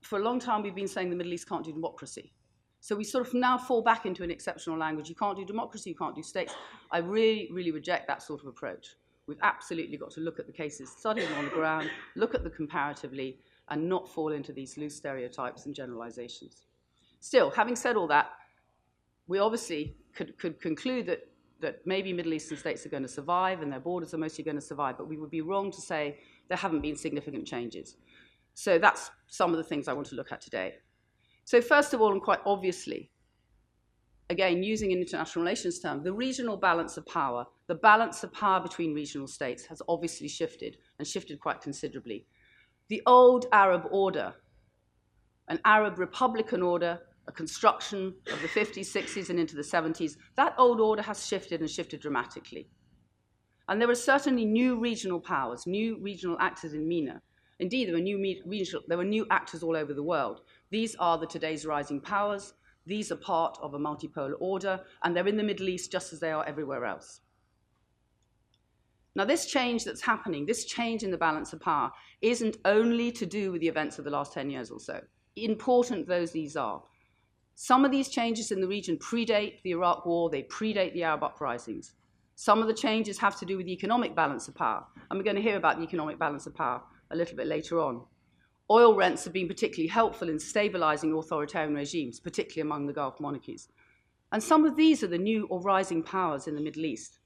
for 0.02 0.18
a 0.18 0.22
long 0.22 0.38
time 0.38 0.62
we've 0.62 0.74
been 0.74 0.86
saying 0.86 1.08
the 1.08 1.16
Middle 1.16 1.32
East 1.32 1.48
can't 1.48 1.64
do 1.64 1.72
democracy. 1.72 2.34
So 2.80 2.94
we 2.94 3.02
sort 3.02 3.26
of 3.26 3.32
now 3.32 3.56
fall 3.56 3.80
back 3.80 4.04
into 4.04 4.22
an 4.22 4.30
exceptional 4.30 4.76
language. 4.76 5.08
You 5.08 5.14
can't 5.14 5.38
do 5.38 5.44
democracy, 5.46 5.88
you 5.88 5.96
can't 5.96 6.14
do 6.14 6.22
states. 6.22 6.52
I 6.92 6.98
really, 6.98 7.48
really 7.50 7.70
reject 7.70 8.06
that 8.08 8.22
sort 8.22 8.42
of 8.42 8.46
approach. 8.46 8.96
We've 9.26 9.38
absolutely 9.40 9.96
got 9.96 10.10
to 10.10 10.20
look 10.20 10.38
at 10.38 10.46
the 10.46 10.52
cases, 10.52 10.90
study 10.90 11.22
them 11.22 11.38
on 11.38 11.46
the 11.46 11.50
ground, 11.52 11.88
look 12.14 12.34
at 12.34 12.42
them 12.42 12.52
comparatively, 12.52 13.38
and 13.70 13.88
not 13.88 14.06
fall 14.06 14.32
into 14.32 14.52
these 14.52 14.76
loose 14.76 14.96
stereotypes 14.96 15.64
and 15.64 15.74
generalizations. 15.74 16.66
Still, 17.20 17.48
having 17.48 17.74
said 17.74 17.96
all 17.96 18.08
that, 18.08 18.32
we 19.26 19.38
obviously 19.38 19.96
could, 20.14 20.38
could 20.38 20.60
conclude 20.60 21.06
that, 21.06 21.28
that 21.60 21.80
maybe 21.86 22.12
Middle 22.12 22.32
Eastern 22.32 22.56
states 22.56 22.84
are 22.86 22.88
going 22.88 23.02
to 23.02 23.08
survive 23.08 23.62
and 23.62 23.72
their 23.72 23.80
borders 23.80 24.14
are 24.14 24.18
mostly 24.18 24.44
going 24.44 24.56
to 24.56 24.62
survive, 24.62 24.96
but 24.96 25.08
we 25.08 25.16
would 25.18 25.30
be 25.30 25.40
wrong 25.40 25.70
to 25.70 25.80
say 25.80 26.18
there 26.48 26.58
haven't 26.58 26.80
been 26.80 26.96
significant 26.96 27.46
changes. 27.46 27.96
So 28.54 28.78
that's 28.78 29.10
some 29.28 29.50
of 29.50 29.56
the 29.56 29.64
things 29.64 29.88
I 29.88 29.92
want 29.92 30.08
to 30.08 30.16
look 30.16 30.32
at 30.32 30.40
today. 30.40 30.74
So 31.44 31.60
first 31.60 31.94
of 31.94 32.00
all, 32.00 32.12
and 32.12 32.22
quite 32.22 32.40
obviously, 32.46 33.10
again, 34.28 34.62
using 34.62 34.92
an 34.92 34.98
international 34.98 35.44
relations 35.44 35.80
term, 35.80 36.02
the 36.02 36.12
regional 36.12 36.56
balance 36.56 36.96
of 36.96 37.06
power, 37.06 37.46
the 37.66 37.74
balance 37.74 38.22
of 38.22 38.32
power 38.32 38.60
between 38.60 38.94
regional 38.94 39.26
states 39.26 39.66
has 39.66 39.82
obviously 39.88 40.28
shifted 40.28 40.76
and 40.98 41.06
shifted 41.06 41.40
quite 41.40 41.60
considerably. 41.60 42.26
The 42.88 43.02
old 43.06 43.46
Arab 43.52 43.84
order, 43.90 44.34
an 45.48 45.58
Arab 45.64 45.98
republican 45.98 46.62
order, 46.62 47.00
a 47.30 47.32
construction 47.32 48.12
of 48.32 48.42
the 48.42 48.48
50s, 48.48 48.88
60s, 48.90 49.30
and 49.30 49.38
into 49.38 49.54
the 49.54 49.62
70s, 49.62 50.16
that 50.36 50.54
old 50.58 50.80
order 50.80 51.02
has 51.02 51.24
shifted 51.24 51.60
and 51.60 51.70
shifted 51.70 52.00
dramatically. 52.00 52.68
And 53.68 53.80
there 53.80 53.88
are 53.88 53.94
certainly 53.94 54.44
new 54.44 54.80
regional 54.80 55.20
powers, 55.20 55.64
new 55.64 55.96
regional 56.02 56.36
actors 56.40 56.74
in 56.74 56.88
MENA. 56.88 57.22
Indeed, 57.60 57.86
there 57.86 57.94
were 57.94 58.00
new, 58.00 58.18
regional, 58.44 58.82
there 58.88 58.98
were 58.98 59.04
new 59.04 59.26
actors 59.30 59.62
all 59.62 59.76
over 59.76 59.94
the 59.94 60.02
world. 60.02 60.40
These 60.70 60.96
are 60.96 61.18
the 61.18 61.26
today's 61.26 61.64
rising 61.64 62.00
powers. 62.00 62.54
These 62.84 63.12
are 63.12 63.16
part 63.16 63.56
of 63.62 63.74
a 63.74 63.78
multipolar 63.78 64.34
order, 64.40 64.80
and 65.04 65.14
they're 65.14 65.28
in 65.28 65.36
the 65.36 65.44
Middle 65.44 65.68
East 65.68 65.92
just 65.92 66.12
as 66.12 66.18
they 66.18 66.32
are 66.32 66.44
everywhere 66.44 66.84
else. 66.84 67.20
Now, 69.14 69.24
this 69.24 69.46
change 69.46 69.84
that's 69.84 70.00
happening, 70.00 70.46
this 70.46 70.64
change 70.64 71.04
in 71.04 71.12
the 71.12 71.16
balance 71.16 71.52
of 71.52 71.60
power, 71.60 71.92
isn't 72.22 72.56
only 72.64 73.12
to 73.12 73.26
do 73.26 73.52
with 73.52 73.60
the 73.60 73.68
events 73.68 73.98
of 73.98 74.04
the 74.04 74.10
last 74.10 74.32
10 74.32 74.50
years 74.50 74.70
or 74.70 74.80
so. 74.80 75.00
Important 75.36 76.08
though 76.08 76.26
these 76.26 76.56
are. 76.56 76.82
Some 77.62 77.84
of 77.84 77.90
these 77.90 78.08
changes 78.08 78.52
in 78.52 78.62
the 78.62 78.66
region 78.66 78.96
predate 78.96 79.60
the 79.60 79.72
Iraq 79.72 80.06
War, 80.06 80.30
they 80.30 80.44
predate 80.44 80.94
the 80.94 81.02
Arab 81.02 81.22
uprisings. 81.22 81.92
Some 82.34 82.62
of 82.62 82.68
the 82.68 82.72
changes 82.72 83.18
have 83.18 83.38
to 83.38 83.44
do 83.44 83.58
with 83.58 83.66
the 83.66 83.72
economic 83.74 84.16
balance 84.16 84.48
of 84.48 84.54
power, 84.54 84.86
and 85.10 85.18
we're 85.18 85.24
going 85.24 85.36
to 85.36 85.42
hear 85.42 85.58
about 85.58 85.76
the 85.76 85.82
economic 85.82 86.18
balance 86.18 86.46
of 86.46 86.54
power 86.54 86.82
a 87.10 87.16
little 87.16 87.36
bit 87.36 87.46
later 87.46 87.78
on. 87.78 88.06
Oil 88.70 88.94
rents 88.94 89.24
have 89.24 89.34
been 89.34 89.46
particularly 89.46 89.88
helpful 89.88 90.30
in 90.30 90.38
stabilizing 90.38 91.12
authoritarian 91.12 91.74
regimes, 91.74 92.18
particularly 92.18 92.66
among 92.66 92.86
the 92.86 92.94
Gulf 92.94 93.20
monarchies. 93.20 93.68
And 94.32 94.42
some 94.42 94.64
of 94.64 94.74
these 94.74 95.02
are 95.02 95.08
the 95.08 95.18
new 95.18 95.46
or 95.48 95.60
rising 95.60 96.02
powers 96.02 96.46
in 96.46 96.54
the 96.54 96.62
Middle 96.62 96.86
East. 96.86 97.18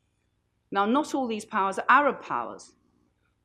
Now, 0.72 0.84
not 0.84 1.14
all 1.14 1.28
these 1.28 1.44
powers 1.44 1.78
are 1.78 1.86
Arab 1.88 2.20
powers, 2.20 2.72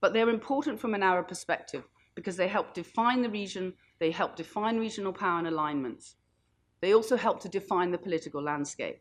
but 0.02 0.14
they're 0.14 0.32
important 0.32 0.80
from 0.80 0.96
an 0.96 1.04
Arab 1.04 1.28
perspective 1.28 1.84
because 2.16 2.36
they 2.36 2.48
help 2.48 2.74
define 2.74 3.22
the 3.22 3.30
region, 3.30 3.76
they 4.00 4.10
help 4.10 4.36
define 4.36 4.80
regional 4.80 5.14
power 5.14 5.38
and 5.38 5.48
alignments. 5.48 6.16
They 6.82 6.94
also 6.94 7.18
help 7.18 7.42
to 7.42 7.50
define 7.50 7.92
the 7.92 7.98
political 7.98 8.42
landscape. 8.42 9.00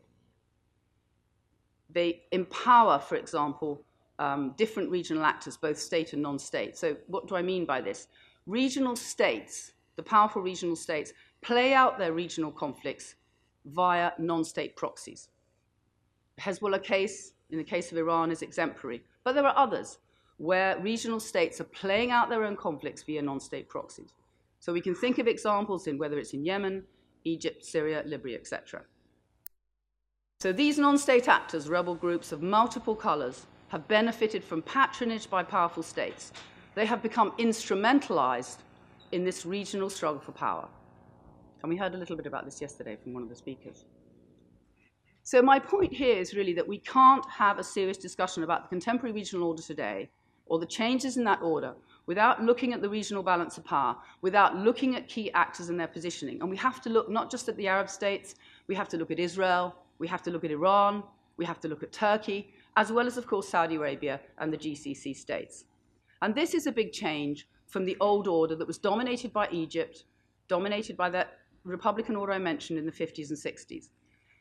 They 1.89 2.23
empower, 2.31 2.99
for 2.99 3.15
example, 3.15 3.83
um, 4.19 4.53
different 4.57 4.91
regional 4.91 5.23
actors, 5.23 5.57
both 5.57 5.79
state 5.79 6.13
and 6.13 6.21
non-state. 6.21 6.77
So 6.77 6.97
what 7.07 7.27
do 7.27 7.35
I 7.35 7.41
mean 7.41 7.65
by 7.65 7.81
this? 7.81 8.07
Regional 8.45 8.95
states, 8.95 9.71
the 9.95 10.03
powerful 10.03 10.41
regional 10.41 10.75
states, 10.75 11.13
play 11.41 11.73
out 11.73 11.97
their 11.97 12.13
regional 12.13 12.51
conflicts 12.51 13.15
via 13.65 14.11
non-state 14.19 14.75
proxies. 14.75 15.29
Hezbollah 16.39 16.83
case, 16.83 17.33
in 17.49 17.57
the 17.57 17.63
case 17.63 17.91
of 17.91 17.97
Iran, 17.97 18.31
is 18.31 18.41
exemplary. 18.41 19.03
But 19.23 19.33
there 19.33 19.45
are 19.45 19.57
others 19.57 19.99
where 20.37 20.79
regional 20.79 21.19
states 21.19 21.59
are 21.59 21.65
playing 21.65 22.11
out 22.11 22.29
their 22.29 22.43
own 22.43 22.55
conflicts 22.55 23.03
via 23.03 23.21
non-state 23.21 23.67
proxies. 23.67 24.13
So 24.59 24.73
we 24.73 24.81
can 24.81 24.95
think 24.95 25.17
of 25.17 25.27
examples 25.27 25.87
in 25.87 25.97
whether 25.97 26.17
it's 26.17 26.33
in 26.33 26.45
Yemen, 26.45 26.83
Egypt, 27.23 27.65
Syria, 27.65 28.03
Libya, 28.05 28.37
etc. 28.37 28.81
So 30.39 30.51
these 30.51 30.77
non-state 30.77 31.27
actors, 31.27 31.67
rebel 31.67 31.95
groups 31.95 32.31
of 32.31 32.41
multiple 32.41 32.95
colors, 32.95 33.45
have 33.69 33.87
benefited 33.87 34.43
from 34.43 34.61
patronage 34.61 35.29
by 35.29 35.43
powerful 35.43 35.83
states. 35.83 36.31
They 36.75 36.85
have 36.85 37.03
become 37.03 37.31
instrumentalized 37.31 38.57
in 39.11 39.23
this 39.23 39.45
regional 39.45 39.89
struggle 39.89 40.21
for 40.21 40.31
power. 40.31 40.67
And 41.61 41.69
we 41.69 41.75
heard 41.75 41.93
a 41.93 41.97
little 41.97 42.15
bit 42.15 42.25
about 42.25 42.45
this 42.45 42.61
yesterday 42.61 42.95
from 42.95 43.13
one 43.13 43.23
of 43.23 43.29
the 43.29 43.35
speakers. 43.35 43.85
So 45.23 45.41
my 45.41 45.59
point 45.59 45.93
here 45.93 46.17
is 46.17 46.33
really 46.33 46.53
that 46.53 46.67
we 46.67 46.79
can't 46.79 47.25
have 47.29 47.59
a 47.59 47.63
serious 47.63 47.97
discussion 47.97 48.43
about 48.43 48.63
the 48.63 48.69
contemporary 48.69 49.13
regional 49.13 49.47
order 49.47 49.61
today 49.61 50.09
or 50.45 50.57
the 50.57 50.65
changes 50.65 51.17
in 51.17 51.23
that 51.25 51.41
order 51.41 51.75
without 52.09 52.43
looking 52.43 52.73
at 52.73 52.81
the 52.81 52.89
regional 52.89 53.21
balance 53.21 53.59
of 53.59 53.63
power, 53.63 53.95
without 54.21 54.57
looking 54.57 54.95
at 54.95 55.07
key 55.07 55.31
actors 55.33 55.69
and 55.69 55.79
their 55.79 55.87
positioning. 55.87 56.41
And 56.41 56.49
we 56.49 56.57
have 56.57 56.81
to 56.81 56.89
look 56.89 57.07
not 57.07 57.29
just 57.29 57.47
at 57.49 57.55
the 57.55 57.67
Arab 57.67 57.87
states, 57.87 58.33
we 58.65 58.73
have 58.73 58.89
to 58.89 58.97
look 58.97 59.11
at 59.11 59.19
Israel, 59.19 59.75
we 59.99 60.07
have 60.07 60.23
to 60.23 60.31
look 60.31 60.43
at 60.43 60.49
Iran, 60.49 61.03
we 61.37 61.45
have 61.45 61.59
to 61.59 61.67
look 61.67 61.83
at 61.83 61.91
Turkey, 61.91 62.51
as 62.77 62.91
well 62.91 63.05
as, 63.05 63.17
of 63.17 63.27
course, 63.27 63.47
Saudi 63.47 63.75
Arabia 63.75 64.19
and 64.39 64.51
the 64.51 64.57
GCC 64.57 65.15
states. 65.15 65.65
And 66.23 66.33
this 66.33 66.55
is 66.55 66.65
a 66.65 66.71
big 66.71 66.91
change 66.93 67.47
from 67.67 67.85
the 67.85 67.95
old 67.99 68.27
order 68.27 68.55
that 68.55 68.65
was 68.65 68.79
dominated 68.79 69.31
by 69.31 69.47
Egypt, 69.51 70.05
dominated 70.47 70.97
by 70.97 71.11
that 71.11 71.37
Republican 71.63 72.15
order 72.15 72.33
I 72.33 72.39
mentioned 72.39 72.79
in 72.79 72.87
the 72.87 72.91
50s 72.91 73.29
and 73.29 73.37
60s. 73.37 73.89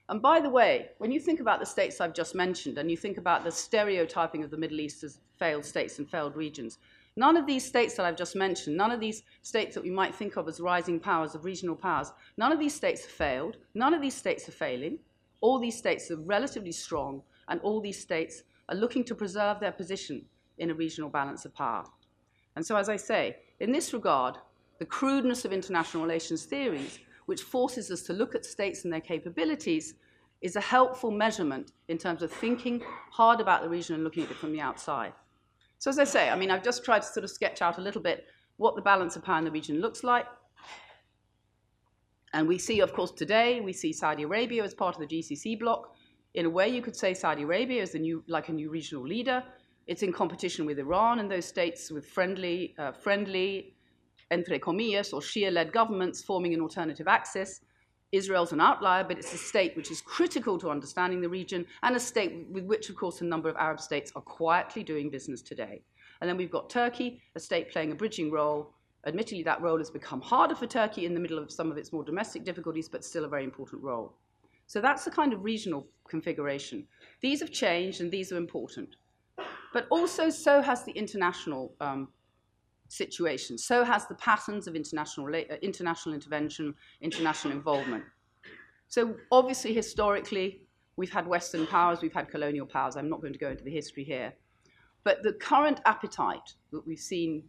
And 0.08 0.22
by 0.22 0.40
the 0.40 0.48
way, 0.48 0.88
when 0.96 1.12
you 1.12 1.20
think 1.20 1.40
about 1.40 1.60
the 1.60 1.66
states 1.66 2.00
I've 2.00 2.14
just 2.14 2.34
mentioned, 2.34 2.78
and 2.78 2.90
you 2.90 2.96
think 2.96 3.18
about 3.18 3.44
the 3.44 3.52
stereotyping 3.52 4.42
of 4.42 4.50
the 4.50 4.56
Middle 4.56 4.80
East 4.80 5.04
as 5.04 5.18
failed 5.38 5.66
states 5.66 5.98
and 5.98 6.08
failed 6.08 6.34
regions, 6.34 6.78
none 7.18 7.36
of 7.36 7.46
these 7.46 7.66
states 7.66 7.94
that 7.94 8.06
I've 8.06 8.16
just 8.16 8.36
mentioned, 8.36 8.76
none 8.76 8.92
of 8.92 9.00
these 9.00 9.24
states 9.42 9.74
that 9.74 9.82
we 9.82 9.90
might 9.90 10.14
think 10.14 10.36
of 10.36 10.46
as 10.46 10.60
rising 10.60 11.00
powers, 11.00 11.34
of 11.34 11.44
regional 11.44 11.74
powers, 11.74 12.12
none 12.36 12.52
of 12.52 12.60
these 12.60 12.74
states 12.74 13.02
have 13.02 13.10
failed, 13.10 13.56
none 13.74 13.92
of 13.92 14.00
these 14.00 14.14
states 14.14 14.48
are 14.48 14.52
failing. 14.52 15.00
All 15.40 15.58
these 15.58 15.76
states 15.76 16.12
are 16.12 16.16
relatively 16.16 16.70
strong 16.70 17.22
and 17.48 17.60
all 17.62 17.80
these 17.80 18.00
states 18.00 18.44
are 18.68 18.76
looking 18.76 19.02
to 19.04 19.16
preserve 19.16 19.58
their 19.58 19.72
position 19.72 20.24
in 20.58 20.70
a 20.70 20.74
regional 20.74 21.10
balance 21.10 21.44
of 21.44 21.52
power. 21.54 21.84
And 22.54 22.64
so, 22.64 22.76
as 22.76 22.88
I 22.88 22.96
say, 22.96 23.38
in 23.58 23.72
this 23.72 23.92
regard, 23.92 24.36
the 24.78 24.86
crudeness 24.86 25.44
of 25.44 25.52
international 25.52 26.04
relations 26.04 26.44
theories, 26.44 27.00
which 27.26 27.42
forces 27.42 27.90
us 27.90 28.02
to 28.02 28.12
look 28.12 28.36
at 28.36 28.44
states 28.44 28.84
and 28.84 28.92
their 28.92 29.00
capabilities, 29.00 29.94
is 30.40 30.54
a 30.54 30.60
helpful 30.60 31.10
measurement 31.10 31.72
in 31.88 31.98
terms 31.98 32.22
of 32.22 32.30
thinking 32.30 32.80
hard 33.10 33.40
about 33.40 33.62
the 33.62 33.68
region 33.68 33.96
and 33.96 34.04
looking 34.04 34.22
at 34.22 34.30
it 34.30 34.36
from 34.36 34.52
the 34.52 34.60
outside. 34.60 35.12
So 35.78 35.90
as 35.90 35.98
I 35.98 36.04
say, 36.04 36.28
I 36.28 36.36
mean, 36.36 36.50
I've 36.50 36.62
just 36.62 36.84
tried 36.84 37.02
to 37.02 37.08
sort 37.08 37.24
of 37.24 37.30
sketch 37.30 37.62
out 37.62 37.78
a 37.78 37.80
little 37.80 38.02
bit 38.02 38.26
what 38.56 38.74
the 38.76 38.82
balance 38.82 39.16
of 39.16 39.24
power 39.24 39.38
in 39.38 39.44
the 39.44 39.50
region 39.50 39.80
looks 39.80 40.02
like. 40.02 40.26
And 42.32 42.46
we 42.46 42.58
see, 42.58 42.80
of 42.80 42.92
course, 42.92 43.12
today, 43.12 43.60
we 43.60 43.72
see 43.72 43.92
Saudi 43.92 44.24
Arabia 44.24 44.62
as 44.64 44.74
part 44.74 44.96
of 44.96 45.00
the 45.00 45.06
GCC 45.06 45.58
bloc, 45.58 45.94
in 46.34 46.46
a 46.46 46.50
way, 46.50 46.68
you 46.68 46.82
could 46.82 46.94
say 46.94 47.14
Saudi 47.14 47.42
Arabia 47.42 47.82
is 47.82 47.94
a 47.94 47.98
new, 47.98 48.22
like 48.28 48.48
a 48.48 48.52
new 48.52 48.70
regional 48.70 49.06
leader. 49.06 49.42
It's 49.86 50.02
in 50.02 50.12
competition 50.12 50.66
with 50.66 50.78
Iran 50.78 51.18
and 51.20 51.30
those 51.30 51.46
states 51.46 51.90
with 51.90 52.06
friendly, 52.06 52.74
uh, 52.78 52.92
friendly, 52.92 53.74
entre 54.30 54.58
comillas, 54.58 55.12
or 55.12 55.20
Shia-led 55.20 55.72
governments 55.72 56.22
forming 56.22 56.52
an 56.52 56.60
alternative 56.60 57.08
axis. 57.08 57.60
Israel's 58.12 58.52
an 58.52 58.60
outlier, 58.60 59.04
but 59.04 59.18
it's 59.18 59.34
a 59.34 59.38
state 59.38 59.76
which 59.76 59.90
is 59.90 60.00
critical 60.00 60.58
to 60.58 60.70
understanding 60.70 61.20
the 61.20 61.28
region 61.28 61.66
and 61.82 61.94
a 61.94 62.00
state 62.00 62.46
with 62.50 62.64
which, 62.64 62.88
of 62.88 62.96
course, 62.96 63.20
a 63.20 63.24
number 63.24 63.48
of 63.48 63.56
Arab 63.56 63.80
states 63.80 64.12
are 64.16 64.22
quietly 64.22 64.82
doing 64.82 65.10
business 65.10 65.42
today. 65.42 65.82
And 66.20 66.28
then 66.28 66.36
we've 66.36 66.50
got 66.50 66.70
Turkey, 66.70 67.20
a 67.36 67.40
state 67.40 67.70
playing 67.70 67.92
a 67.92 67.94
bridging 67.94 68.30
role. 68.30 68.72
Admittedly, 69.06 69.42
that 69.44 69.60
role 69.60 69.78
has 69.78 69.90
become 69.90 70.20
harder 70.20 70.54
for 70.54 70.66
Turkey 70.66 71.06
in 71.06 71.14
the 71.14 71.20
middle 71.20 71.38
of 71.38 71.52
some 71.52 71.70
of 71.70 71.76
its 71.76 71.92
more 71.92 72.02
domestic 72.02 72.44
difficulties, 72.44 72.88
but 72.88 73.04
still 73.04 73.24
a 73.24 73.28
very 73.28 73.44
important 73.44 73.82
role. 73.82 74.14
So 74.66 74.80
that's 74.80 75.04
the 75.04 75.10
kind 75.10 75.32
of 75.32 75.44
regional 75.44 75.86
configuration. 76.08 76.86
These 77.20 77.40
have 77.40 77.50
changed 77.50 78.00
and 78.00 78.10
these 78.10 78.32
are 78.32 78.36
important. 78.36 78.96
But 79.72 79.86
also, 79.90 80.30
so 80.30 80.60
has 80.62 80.84
the 80.84 80.92
international 80.92 81.74
um, 81.80 82.08
situation. 82.88 83.58
So 83.58 83.84
has 83.84 84.06
the 84.06 84.14
patterns 84.16 84.66
of 84.66 84.74
international, 84.74 85.26
uh, 85.34 85.54
international 85.62 86.14
intervention, 86.14 86.74
international 87.00 87.52
involvement. 87.52 88.04
So 88.88 89.14
obviously, 89.30 89.74
historically, 89.74 90.62
we've 90.96 91.10
had 91.10 91.26
Western 91.26 91.66
powers, 91.66 92.00
we've 92.00 92.12
had 92.12 92.28
colonial 92.28 92.66
powers. 92.66 92.96
I'm 92.96 93.08
not 93.08 93.20
going 93.20 93.32
to 93.32 93.38
go 93.38 93.50
into 93.50 93.64
the 93.64 93.70
history 93.70 94.04
here. 94.04 94.32
But 95.04 95.22
the 95.22 95.34
current 95.34 95.80
appetite 95.86 96.54
that 96.72 96.86
we've 96.86 96.98
seen 96.98 97.44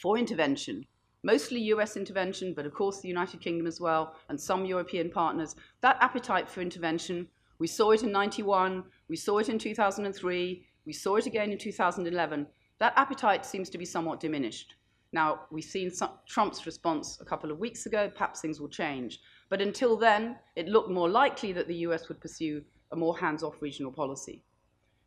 for 0.00 0.18
intervention 0.18 0.86
mostly 1.22 1.60
US 1.60 1.96
intervention, 1.96 2.52
but 2.54 2.66
of 2.66 2.74
course 2.74 3.00
the 3.00 3.08
United 3.08 3.40
Kingdom 3.40 3.66
as 3.66 3.80
well, 3.80 4.14
and 4.28 4.40
some 4.40 4.64
European 4.64 5.10
partners, 5.10 5.54
that 5.80 5.96
appetite 6.00 6.48
for 6.48 6.60
intervention, 6.60 7.28
we 7.58 7.66
saw 7.66 7.92
it 7.92 8.02
in 8.02 8.10
91, 8.10 8.84
we 9.08 9.16
saw 9.16 9.38
it 9.38 9.48
in 9.48 9.58
2003, 9.58 10.66
we 10.84 10.92
saw 10.92 11.16
it 11.16 11.26
again 11.26 11.52
in 11.52 11.58
2011, 11.58 12.46
that 12.82 12.94
appetite 12.96 13.46
seems 13.46 13.70
to 13.70 13.78
be 13.78 13.84
somewhat 13.84 14.18
diminished. 14.18 14.74
Now, 15.12 15.42
we've 15.52 15.62
seen 15.62 15.88
some, 15.88 16.10
Trump's 16.26 16.66
response 16.66 17.16
a 17.20 17.24
couple 17.24 17.52
of 17.52 17.60
weeks 17.60 17.86
ago. 17.86 18.10
Perhaps 18.12 18.40
things 18.40 18.60
will 18.60 18.68
change. 18.68 19.20
But 19.50 19.60
until 19.60 19.96
then, 19.96 20.36
it 20.56 20.66
looked 20.66 20.90
more 20.90 21.08
likely 21.08 21.52
that 21.52 21.68
the 21.68 21.76
US 21.86 22.08
would 22.08 22.20
pursue 22.20 22.60
a 22.90 22.96
more 22.96 23.16
hands 23.16 23.44
off 23.44 23.62
regional 23.62 23.92
policy. 23.92 24.42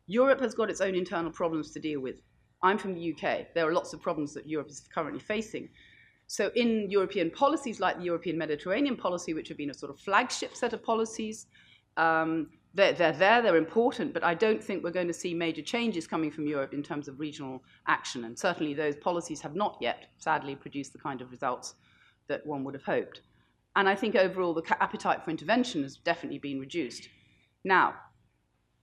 Europe 0.06 0.40
has 0.40 0.54
got 0.54 0.70
its 0.70 0.80
own 0.80 0.94
internal 0.94 1.30
problems 1.30 1.70
to 1.72 1.78
deal 1.78 2.00
with. 2.00 2.22
I'm 2.62 2.78
from 2.78 2.94
the 2.94 3.12
UK. 3.12 3.48
There 3.54 3.68
are 3.68 3.74
lots 3.74 3.92
of 3.92 4.00
problems 4.00 4.32
that 4.32 4.48
Europe 4.48 4.70
is 4.70 4.88
currently 4.94 5.20
facing. 5.20 5.68
So, 6.28 6.50
in 6.56 6.90
European 6.90 7.30
policies 7.30 7.78
like 7.78 7.98
the 7.98 8.04
European 8.04 8.38
Mediterranean 8.38 8.96
policy, 8.96 9.34
which 9.34 9.48
have 9.48 9.58
been 9.58 9.68
a 9.68 9.74
sort 9.74 9.90
of 9.90 10.00
flagship 10.00 10.56
set 10.56 10.72
of 10.72 10.82
policies, 10.82 11.46
um, 11.98 12.48
they're, 12.76 12.92
they're 12.92 13.12
there, 13.12 13.40
they're 13.40 13.56
important, 13.56 14.12
but 14.12 14.22
I 14.22 14.34
don't 14.34 14.62
think 14.62 14.84
we're 14.84 14.90
going 14.90 15.06
to 15.06 15.14
see 15.14 15.32
major 15.32 15.62
changes 15.62 16.06
coming 16.06 16.30
from 16.30 16.46
Europe 16.46 16.74
in 16.74 16.82
terms 16.82 17.08
of 17.08 17.18
regional 17.18 17.62
action. 17.86 18.24
And 18.24 18.38
certainly 18.38 18.74
those 18.74 18.96
policies 18.96 19.40
have 19.40 19.54
not 19.54 19.78
yet, 19.80 20.08
sadly, 20.18 20.54
produced 20.54 20.92
the 20.92 20.98
kind 20.98 21.22
of 21.22 21.30
results 21.30 21.74
that 22.28 22.46
one 22.46 22.64
would 22.64 22.74
have 22.74 22.84
hoped. 22.84 23.22
And 23.76 23.88
I 23.88 23.94
think 23.94 24.14
overall 24.14 24.52
the 24.52 24.62
appetite 24.82 25.24
for 25.24 25.30
intervention 25.30 25.82
has 25.84 25.96
definitely 25.96 26.38
been 26.38 26.60
reduced. 26.60 27.08
Now, 27.64 27.94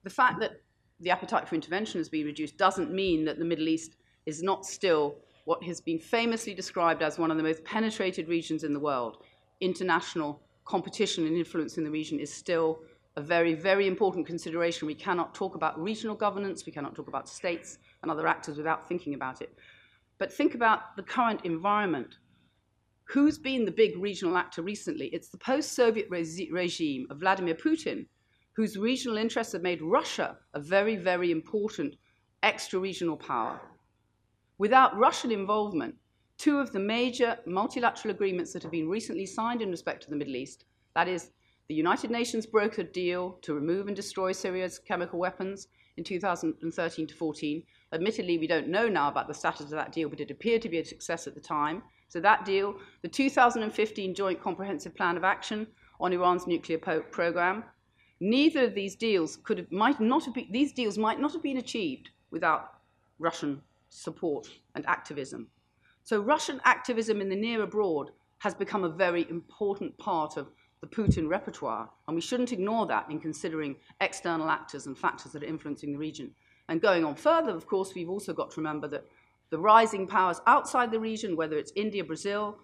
the 0.02 0.10
fact 0.10 0.40
that 0.40 0.62
the 0.98 1.10
appetite 1.10 1.48
for 1.48 1.54
intervention 1.54 2.00
has 2.00 2.08
been 2.08 2.26
reduced 2.26 2.56
doesn't 2.56 2.92
mean 2.92 3.24
that 3.26 3.38
the 3.38 3.44
Middle 3.44 3.68
East 3.68 3.94
is 4.26 4.42
not 4.42 4.66
still 4.66 5.18
what 5.44 5.62
has 5.62 5.80
been 5.80 6.00
famously 6.00 6.52
described 6.52 7.00
as 7.00 7.18
one 7.18 7.30
of 7.30 7.36
the 7.36 7.42
most 7.44 7.62
penetrated 7.64 8.28
regions 8.28 8.64
in 8.64 8.72
the 8.72 8.80
world. 8.80 9.18
International 9.60 10.42
competition 10.64 11.26
and 11.26 11.36
influence 11.36 11.78
in 11.78 11.84
the 11.84 11.90
region 11.90 12.18
is 12.18 12.32
still 12.32 12.80
a 13.16 13.22
very, 13.22 13.54
very 13.54 13.86
important 13.86 14.26
consideration. 14.26 14.86
We 14.86 14.94
cannot 14.94 15.34
talk 15.34 15.54
about 15.54 15.80
regional 15.80 16.16
governance, 16.16 16.66
we 16.66 16.72
cannot 16.72 16.94
talk 16.94 17.08
about 17.08 17.28
states 17.28 17.78
and 18.02 18.10
other 18.10 18.26
actors 18.26 18.56
without 18.56 18.88
thinking 18.88 19.14
about 19.14 19.40
it. 19.40 19.56
But 20.18 20.32
think 20.32 20.54
about 20.54 20.96
the 20.96 21.02
current 21.02 21.40
environment. 21.44 22.16
Who's 23.04 23.38
been 23.38 23.64
the 23.64 23.70
big 23.70 23.96
regional 23.98 24.36
actor 24.36 24.62
recently? 24.62 25.08
It's 25.08 25.28
the 25.28 25.38
post 25.38 25.72
Soviet 25.72 26.08
re- 26.10 26.48
regime 26.50 27.06
of 27.10 27.20
Vladimir 27.20 27.54
Putin, 27.54 28.06
whose 28.56 28.78
regional 28.78 29.18
interests 29.18 29.52
have 29.52 29.62
made 29.62 29.82
Russia 29.82 30.38
a 30.54 30.60
very, 30.60 30.96
very 30.96 31.30
important 31.30 31.96
extra 32.42 32.78
regional 32.78 33.16
power. 33.16 33.60
Without 34.58 34.96
Russian 34.96 35.32
involvement, 35.32 35.94
two 36.38 36.58
of 36.58 36.72
the 36.72 36.80
major 36.80 37.36
multilateral 37.46 38.14
agreements 38.14 38.52
that 38.52 38.62
have 38.62 38.72
been 38.72 38.88
recently 38.88 39.26
signed 39.26 39.62
in 39.62 39.70
respect 39.70 40.02
to 40.04 40.10
the 40.10 40.16
Middle 40.16 40.36
East, 40.36 40.64
that 40.94 41.08
is, 41.08 41.30
the 41.68 41.74
United 41.74 42.10
Nations 42.10 42.46
brokered 42.46 42.78
a 42.78 42.92
deal 42.92 43.38
to 43.42 43.54
remove 43.54 43.86
and 43.86 43.96
destroy 43.96 44.32
Syria's 44.32 44.78
chemical 44.78 45.18
weapons 45.18 45.68
in 45.96 46.04
2013 46.04 47.06
to 47.06 47.14
14. 47.14 47.62
Admittedly, 47.92 48.38
we 48.38 48.46
don't 48.46 48.68
know 48.68 48.88
now 48.88 49.08
about 49.08 49.28
the 49.28 49.34
status 49.34 49.66
of 49.66 49.70
that 49.70 49.92
deal, 49.92 50.08
but 50.08 50.20
it 50.20 50.30
appeared 50.30 50.62
to 50.62 50.68
be 50.68 50.78
a 50.78 50.84
success 50.84 51.26
at 51.26 51.34
the 51.34 51.40
time. 51.40 51.82
So 52.08 52.20
that 52.20 52.44
deal, 52.44 52.76
the 53.02 53.08
2015 53.08 54.14
Joint 54.14 54.42
Comprehensive 54.42 54.94
Plan 54.94 55.16
of 55.16 55.24
Action 55.24 55.66
on 56.00 56.12
Iran's 56.12 56.46
nuclear 56.46 56.78
program, 56.78 57.64
neither 58.20 58.64
of 58.64 58.74
these 58.74 58.94
deals 58.94 59.36
could 59.36 59.58
have, 59.58 59.72
might 59.72 60.00
not 60.00 60.24
have 60.24 60.34
been, 60.34 60.48
these 60.50 60.72
deals 60.72 60.98
might 60.98 61.20
not 61.20 61.32
have 61.32 61.42
been 61.42 61.56
achieved 61.56 62.10
without 62.30 62.80
Russian 63.18 63.62
support 63.88 64.48
and 64.74 64.84
activism. 64.86 65.48
So 66.02 66.20
Russian 66.20 66.60
activism 66.64 67.20
in 67.20 67.30
the 67.30 67.36
near 67.36 67.62
abroad 67.62 68.10
has 68.38 68.54
become 68.54 68.84
a 68.84 68.88
very 68.88 69.26
important 69.30 69.96
part 69.96 70.36
of 70.36 70.48
the 70.84 71.02
Putin 71.02 71.28
repertoire, 71.28 71.88
and 72.06 72.14
we 72.14 72.20
shouldn't 72.20 72.52
ignore 72.52 72.86
that 72.86 73.10
in 73.10 73.18
considering 73.18 73.76
external 74.02 74.50
actors 74.50 74.86
and 74.86 74.98
factors 74.98 75.32
that 75.32 75.42
are 75.42 75.46
influencing 75.46 75.92
the 75.92 75.98
region. 75.98 76.30
And 76.68 76.80
going 76.80 77.06
on 77.06 77.14
further, 77.14 77.52
of 77.52 77.66
course, 77.66 77.94
we've 77.94 78.10
also 78.10 78.34
got 78.34 78.50
to 78.50 78.60
remember 78.60 78.86
that 78.88 79.06
the 79.48 79.58
rising 79.58 80.06
powers 80.06 80.42
outside 80.46 80.90
the 80.90 81.00
region, 81.00 81.36
whether 81.36 81.56
it's 81.56 81.72
India, 81.74 82.04
Brazil, 82.04 82.58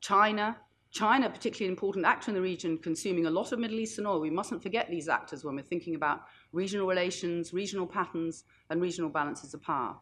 China, 0.00 0.56
China, 0.92 1.28
particularly 1.28 1.66
an 1.66 1.72
important 1.72 2.06
actor 2.06 2.30
in 2.30 2.36
the 2.36 2.40
region, 2.40 2.78
consuming 2.78 3.26
a 3.26 3.30
lot 3.30 3.50
of 3.50 3.58
Middle 3.58 3.80
Eastern 3.80 4.06
oil. 4.06 4.20
We 4.20 4.30
mustn't 4.30 4.62
forget 4.62 4.88
these 4.88 5.08
actors 5.08 5.42
when 5.44 5.56
we're 5.56 5.62
thinking 5.62 5.96
about 5.96 6.22
regional 6.52 6.86
relations, 6.86 7.52
regional 7.52 7.88
patterns, 7.88 8.44
and 8.70 8.80
regional 8.80 9.10
balances 9.10 9.52
of 9.52 9.62
power. 9.62 9.96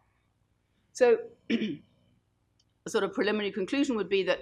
So, 0.93 1.17
a 1.51 1.81
sort 2.87 3.05
of 3.05 3.15
preliminary 3.15 3.51
conclusion 3.51 3.97
would 3.97 4.11
be 4.11 4.23
that 4.25 4.41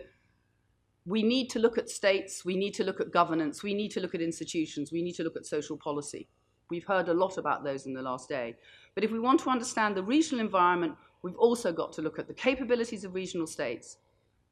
we 1.06 1.22
need 1.22 1.48
to 1.50 1.58
look 1.58 1.78
at 1.78 1.88
states, 1.88 2.44
we 2.44 2.56
need 2.56 2.74
to 2.74 2.84
look 2.84 3.00
at 3.00 3.10
governance, 3.10 3.62
we 3.62 3.74
need 3.74 3.90
to 3.92 4.00
look 4.00 4.14
at 4.14 4.20
institutions, 4.20 4.92
we 4.92 5.02
need 5.02 5.14
to 5.14 5.22
look 5.22 5.36
at 5.36 5.46
social 5.46 5.76
policy. 5.76 6.28
We've 6.70 6.84
heard 6.84 7.08
a 7.08 7.14
lot 7.14 7.38
about 7.38 7.64
those 7.64 7.86
in 7.86 7.94
the 7.94 8.02
last 8.02 8.28
day. 8.28 8.54
But 8.94 9.04
if 9.04 9.10
we 9.10 9.18
want 9.18 9.40
to 9.40 9.50
understand 9.50 9.96
the 9.96 10.02
regional 10.02 10.44
environment, 10.44 10.94
we've 11.22 11.36
also 11.36 11.72
got 11.72 11.92
to 11.94 12.02
look 12.02 12.18
at 12.18 12.28
the 12.28 12.34
capabilities 12.34 13.04
of 13.04 13.14
regional 13.14 13.46
states, 13.46 13.96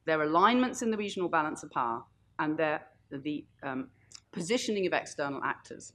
their 0.05 0.21
alignments 0.23 0.81
in 0.81 0.91
the 0.91 0.97
regional 0.97 1.29
balance 1.29 1.63
of 1.63 1.71
power, 1.71 2.03
and 2.39 2.57
their, 2.57 2.81
the 3.11 3.45
um, 3.63 3.89
positioning 4.31 4.85
of 4.87 4.93
external 4.93 5.41
actors. 5.43 5.93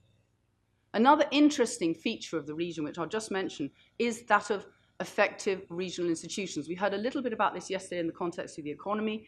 Another 0.94 1.26
interesting 1.32 1.94
feature 1.94 2.38
of 2.38 2.46
the 2.46 2.54
region, 2.54 2.84
which 2.84 2.98
I'll 2.98 3.06
just 3.06 3.30
mention, 3.30 3.70
is 3.98 4.22
that 4.22 4.50
of 4.50 4.66
effective 5.00 5.62
regional 5.68 6.08
institutions. 6.08 6.68
We 6.68 6.76
heard 6.76 6.94
a 6.94 6.98
little 6.98 7.22
bit 7.22 7.32
about 7.32 7.54
this 7.54 7.68
yesterday 7.68 7.98
in 7.98 8.06
the 8.06 8.12
context 8.12 8.58
of 8.58 8.64
the 8.64 8.70
economy. 8.70 9.26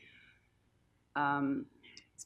Um, 1.16 1.66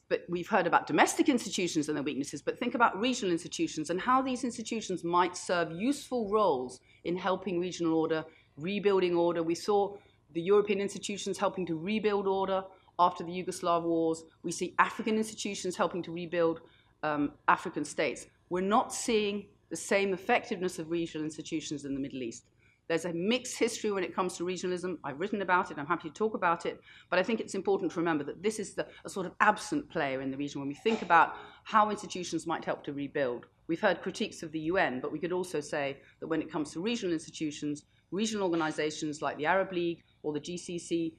but 0.09 0.25
we've 0.29 0.47
heard 0.47 0.67
about 0.67 0.87
domestic 0.87 1.29
institutions 1.29 1.87
and 1.87 1.95
their 1.95 2.03
weaknesses, 2.03 2.41
but 2.41 2.59
think 2.59 2.75
about 2.75 2.99
regional 2.99 3.31
institutions 3.31 3.89
and 3.89 3.99
how 3.99 4.21
these 4.21 4.43
institutions 4.43 5.03
might 5.03 5.35
serve 5.35 5.71
useful 5.71 6.29
roles 6.29 6.79
in 7.05 7.15
helping 7.15 7.59
regional 7.59 7.93
order, 7.93 8.23
rebuilding 8.57 9.15
order. 9.15 9.41
We 9.41 9.55
saw 9.55 9.95
the 10.33 10.41
European 10.41 10.79
institutions 10.79 11.37
helping 11.37 11.65
to 11.65 11.75
rebuild 11.75 12.27
order 12.27 12.63
after 12.99 13.23
the 13.23 13.31
Yugoslav 13.31 13.83
wars. 13.83 14.23
We 14.43 14.51
see 14.51 14.75
African 14.79 15.15
institutions 15.17 15.75
helping 15.75 16.03
to 16.03 16.11
rebuild 16.11 16.61
um, 17.03 17.31
African 17.47 17.85
states. 17.85 18.27
We're 18.49 18.61
not 18.61 18.93
seeing 18.93 19.47
the 19.69 19.77
same 19.77 20.13
effectiveness 20.13 20.77
of 20.77 20.91
regional 20.91 21.25
institutions 21.25 21.85
in 21.85 21.93
the 21.93 21.99
Middle 21.99 22.21
East. 22.21 22.45
There's 22.91 23.05
a 23.05 23.13
mixed 23.13 23.57
history 23.57 23.89
when 23.89 24.03
it 24.03 24.13
comes 24.13 24.35
to 24.35 24.43
regionalism. 24.43 24.97
I've 25.05 25.17
written 25.17 25.41
about 25.41 25.71
it, 25.71 25.77
I'm 25.79 25.85
happy 25.85 26.09
to 26.09 26.13
talk 26.13 26.33
about 26.33 26.65
it, 26.65 26.81
but 27.09 27.19
I 27.19 27.23
think 27.23 27.39
it's 27.39 27.55
important 27.55 27.89
to 27.93 27.99
remember 27.99 28.25
that 28.25 28.43
this 28.43 28.59
is 28.59 28.73
the, 28.73 28.85
a 29.05 29.09
sort 29.09 29.25
of 29.25 29.31
absent 29.39 29.89
player 29.89 30.19
in 30.19 30.29
the 30.29 30.35
region 30.35 30.59
when 30.59 30.67
we 30.67 30.75
think 30.75 31.01
about 31.01 31.37
how 31.63 31.89
institutions 31.89 32.45
might 32.45 32.65
help 32.65 32.83
to 32.83 32.91
rebuild. 32.91 33.45
We've 33.67 33.79
heard 33.79 34.01
critiques 34.01 34.43
of 34.43 34.51
the 34.51 34.59
UN, 34.71 34.99
but 34.99 35.09
we 35.09 35.19
could 35.19 35.31
also 35.31 35.61
say 35.61 35.99
that 36.19 36.27
when 36.27 36.41
it 36.41 36.51
comes 36.51 36.73
to 36.73 36.81
regional 36.81 37.13
institutions, 37.13 37.85
regional 38.11 38.43
organizations 38.43 39.21
like 39.21 39.37
the 39.37 39.45
Arab 39.45 39.71
League 39.71 40.03
or 40.21 40.33
the 40.33 40.41
GCC, 40.41 41.13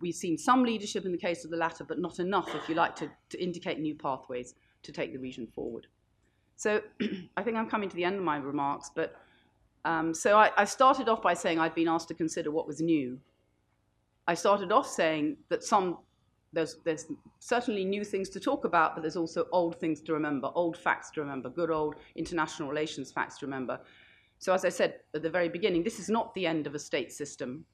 we've 0.00 0.14
seen 0.14 0.38
some 0.38 0.62
leadership 0.62 1.06
in 1.06 1.10
the 1.10 1.18
case 1.18 1.44
of 1.44 1.50
the 1.50 1.56
latter, 1.56 1.82
but 1.82 1.98
not 1.98 2.20
enough, 2.20 2.54
if 2.54 2.68
you 2.68 2.76
like, 2.76 2.94
to, 2.94 3.10
to 3.30 3.42
indicate 3.42 3.80
new 3.80 3.96
pathways 3.96 4.54
to 4.84 4.92
take 4.92 5.12
the 5.12 5.18
region 5.18 5.48
forward. 5.48 5.88
So 6.54 6.80
I 7.36 7.42
think 7.42 7.56
I'm 7.56 7.68
coming 7.68 7.88
to 7.88 7.96
the 7.96 8.04
end 8.04 8.14
of 8.14 8.22
my 8.22 8.36
remarks, 8.36 8.92
but 8.94 9.16
um, 9.84 10.12
so 10.12 10.36
I, 10.36 10.50
I 10.56 10.64
started 10.64 11.08
off 11.08 11.22
by 11.22 11.34
saying 11.34 11.58
I'd 11.58 11.74
been 11.74 11.88
asked 11.88 12.08
to 12.08 12.14
consider 12.14 12.50
what 12.50 12.66
was 12.66 12.80
new. 12.80 13.18
I 14.26 14.34
started 14.34 14.72
off 14.72 14.86
saying 14.86 15.38
that 15.48 15.64
some 15.64 15.98
there's, 16.52 16.78
there's 16.84 17.06
certainly 17.38 17.84
new 17.84 18.04
things 18.04 18.28
to 18.30 18.40
talk 18.40 18.64
about, 18.64 18.94
but 18.94 19.02
there's 19.02 19.16
also 19.16 19.46
old 19.52 19.78
things 19.78 20.00
to 20.02 20.12
remember, 20.12 20.50
old 20.54 20.76
facts 20.76 21.10
to 21.12 21.20
remember, 21.20 21.48
good 21.48 21.70
old 21.70 21.94
international 22.16 22.68
relations 22.68 23.12
facts 23.12 23.38
to 23.38 23.46
remember. 23.46 23.80
So, 24.38 24.52
as 24.52 24.64
I 24.64 24.68
said 24.68 25.00
at 25.14 25.22
the 25.22 25.30
very 25.30 25.48
beginning, 25.48 25.84
this 25.84 26.00
is 26.00 26.08
not 26.08 26.34
the 26.34 26.46
end 26.46 26.66
of 26.66 26.74
a 26.74 26.78
state 26.78 27.12
system. 27.12 27.64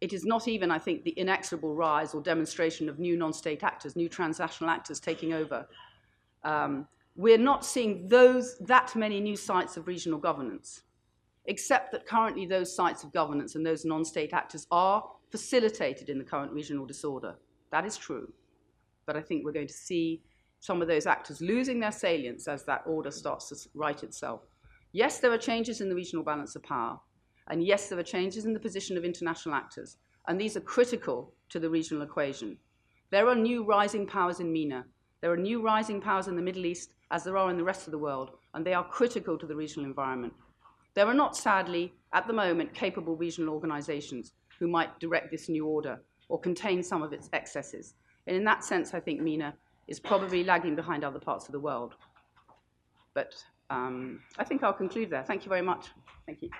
It 0.00 0.12
is 0.12 0.24
not 0.24 0.48
even, 0.48 0.70
I 0.70 0.78
think, 0.78 1.04
the 1.04 1.12
inexorable 1.12 1.74
rise 1.74 2.12
or 2.12 2.20
demonstration 2.20 2.88
of 2.88 2.98
new 2.98 3.16
non 3.16 3.32
state 3.32 3.62
actors, 3.62 3.96
new 3.96 4.08
transnational 4.08 4.70
actors 4.70 5.00
taking 5.00 5.32
over. 5.32 5.66
Um, 6.44 6.88
we're 7.14 7.38
not 7.38 7.64
seeing 7.64 8.08
those, 8.08 8.58
that 8.58 8.96
many 8.96 9.20
new 9.20 9.36
sites 9.36 9.76
of 9.76 9.86
regional 9.86 10.18
governance 10.18 10.82
except 11.46 11.92
that 11.92 12.06
currently 12.06 12.46
those 12.46 12.74
sites 12.74 13.04
of 13.04 13.12
governance 13.12 13.54
and 13.54 13.66
those 13.66 13.84
non-state 13.84 14.32
actors 14.32 14.66
are 14.70 15.04
facilitated 15.30 16.08
in 16.08 16.18
the 16.18 16.24
current 16.24 16.52
regional 16.52 16.86
disorder. 16.86 17.34
That 17.70 17.84
is 17.84 17.96
true. 17.96 18.32
But 19.06 19.16
I 19.16 19.22
think 19.22 19.44
we're 19.44 19.52
going 19.52 19.66
to 19.66 19.72
see 19.72 20.22
some 20.60 20.80
of 20.80 20.88
those 20.88 21.06
actors 21.06 21.40
losing 21.40 21.80
their 21.80 21.90
salience 21.90 22.46
as 22.46 22.64
that 22.64 22.82
order 22.86 23.10
starts 23.10 23.48
to 23.48 23.56
right 23.74 24.02
itself. 24.04 24.42
Yes, 24.92 25.18
there 25.18 25.32
are 25.32 25.38
changes 25.38 25.80
in 25.80 25.88
the 25.88 25.94
regional 25.94 26.24
balance 26.24 26.54
of 26.54 26.62
power. 26.62 27.00
And 27.48 27.64
yes, 27.64 27.88
there 27.88 27.98
are 27.98 28.04
changes 28.04 28.44
in 28.44 28.52
the 28.52 28.60
position 28.60 28.96
of 28.96 29.04
international 29.04 29.54
actors. 29.54 29.96
And 30.28 30.40
these 30.40 30.56
are 30.56 30.60
critical 30.60 31.34
to 31.48 31.58
the 31.58 31.68
regional 31.68 32.04
equation. 32.04 32.58
There 33.10 33.26
are 33.26 33.34
new 33.34 33.64
rising 33.64 34.06
powers 34.06 34.38
in 34.38 34.52
MENA. 34.52 34.84
There 35.20 35.32
are 35.32 35.36
new 35.36 35.62
rising 35.62 36.00
powers 36.00 36.28
in 36.28 36.36
the 36.36 36.42
Middle 36.42 36.66
East, 36.66 36.94
as 37.10 37.24
there 37.24 37.36
are 37.36 37.50
in 37.50 37.56
the 37.56 37.64
rest 37.64 37.88
of 37.88 37.90
the 37.90 37.98
world. 37.98 38.30
And 38.54 38.64
they 38.64 38.74
are 38.74 38.86
critical 38.86 39.36
to 39.38 39.46
the 39.46 39.56
regional 39.56 39.88
environment. 39.88 40.34
There 40.94 41.06
are 41.06 41.14
not, 41.14 41.36
sadly, 41.36 41.94
at 42.12 42.26
the 42.26 42.34
moment, 42.34 42.74
capable 42.74 43.16
regional 43.16 43.54
organisations 43.54 44.32
who 44.58 44.68
might 44.68 44.98
direct 45.00 45.30
this 45.30 45.48
new 45.48 45.66
order 45.66 45.98
or 46.28 46.38
contain 46.38 46.82
some 46.82 47.02
of 47.02 47.12
its 47.12 47.30
excesses. 47.32 47.94
And 48.26 48.36
in 48.36 48.44
that 48.44 48.62
sense, 48.62 48.92
I 48.92 49.00
think 49.00 49.20
MENA 49.20 49.54
is 49.88 49.98
probably 49.98 50.44
lagging 50.44 50.76
behind 50.76 51.02
other 51.02 51.18
parts 51.18 51.46
of 51.46 51.52
the 51.52 51.60
world. 51.60 51.94
But 53.14 53.34
um, 53.70 54.20
I 54.38 54.44
think 54.44 54.62
I'll 54.62 54.72
conclude 54.72 55.08
there. 55.08 55.24
Thank 55.24 55.44
you 55.44 55.48
very 55.48 55.62
much. 55.62 55.86
Thank 56.26 56.42
you. 56.42 56.50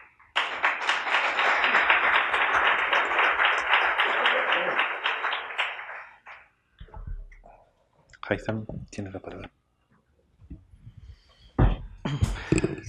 Haizam 8.29 8.65
tiene 8.91 9.11
la 9.13 9.21
palabra. 9.21 9.51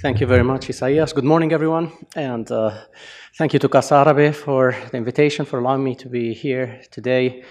Thank 0.04 0.20
you 0.20 0.28
very 0.28 0.44
much, 0.44 0.70
Isaias. 0.70 1.13
Good 1.13 1.24
morning, 1.24 1.54
everyone. 1.54 1.89
And 2.13 2.52
uh, 2.52 2.72
thank 3.38 3.54
you 3.54 3.60
to 3.60 3.70
Casa 3.70 3.96
Arabe 3.96 4.36
for 4.36 4.76
the 4.92 4.98
invitation, 4.98 5.46
for 5.46 5.60
allowing 5.60 5.82
me 5.82 5.96
to 5.96 6.10
be 6.10 6.34
here 6.34 6.82
today 6.92 7.46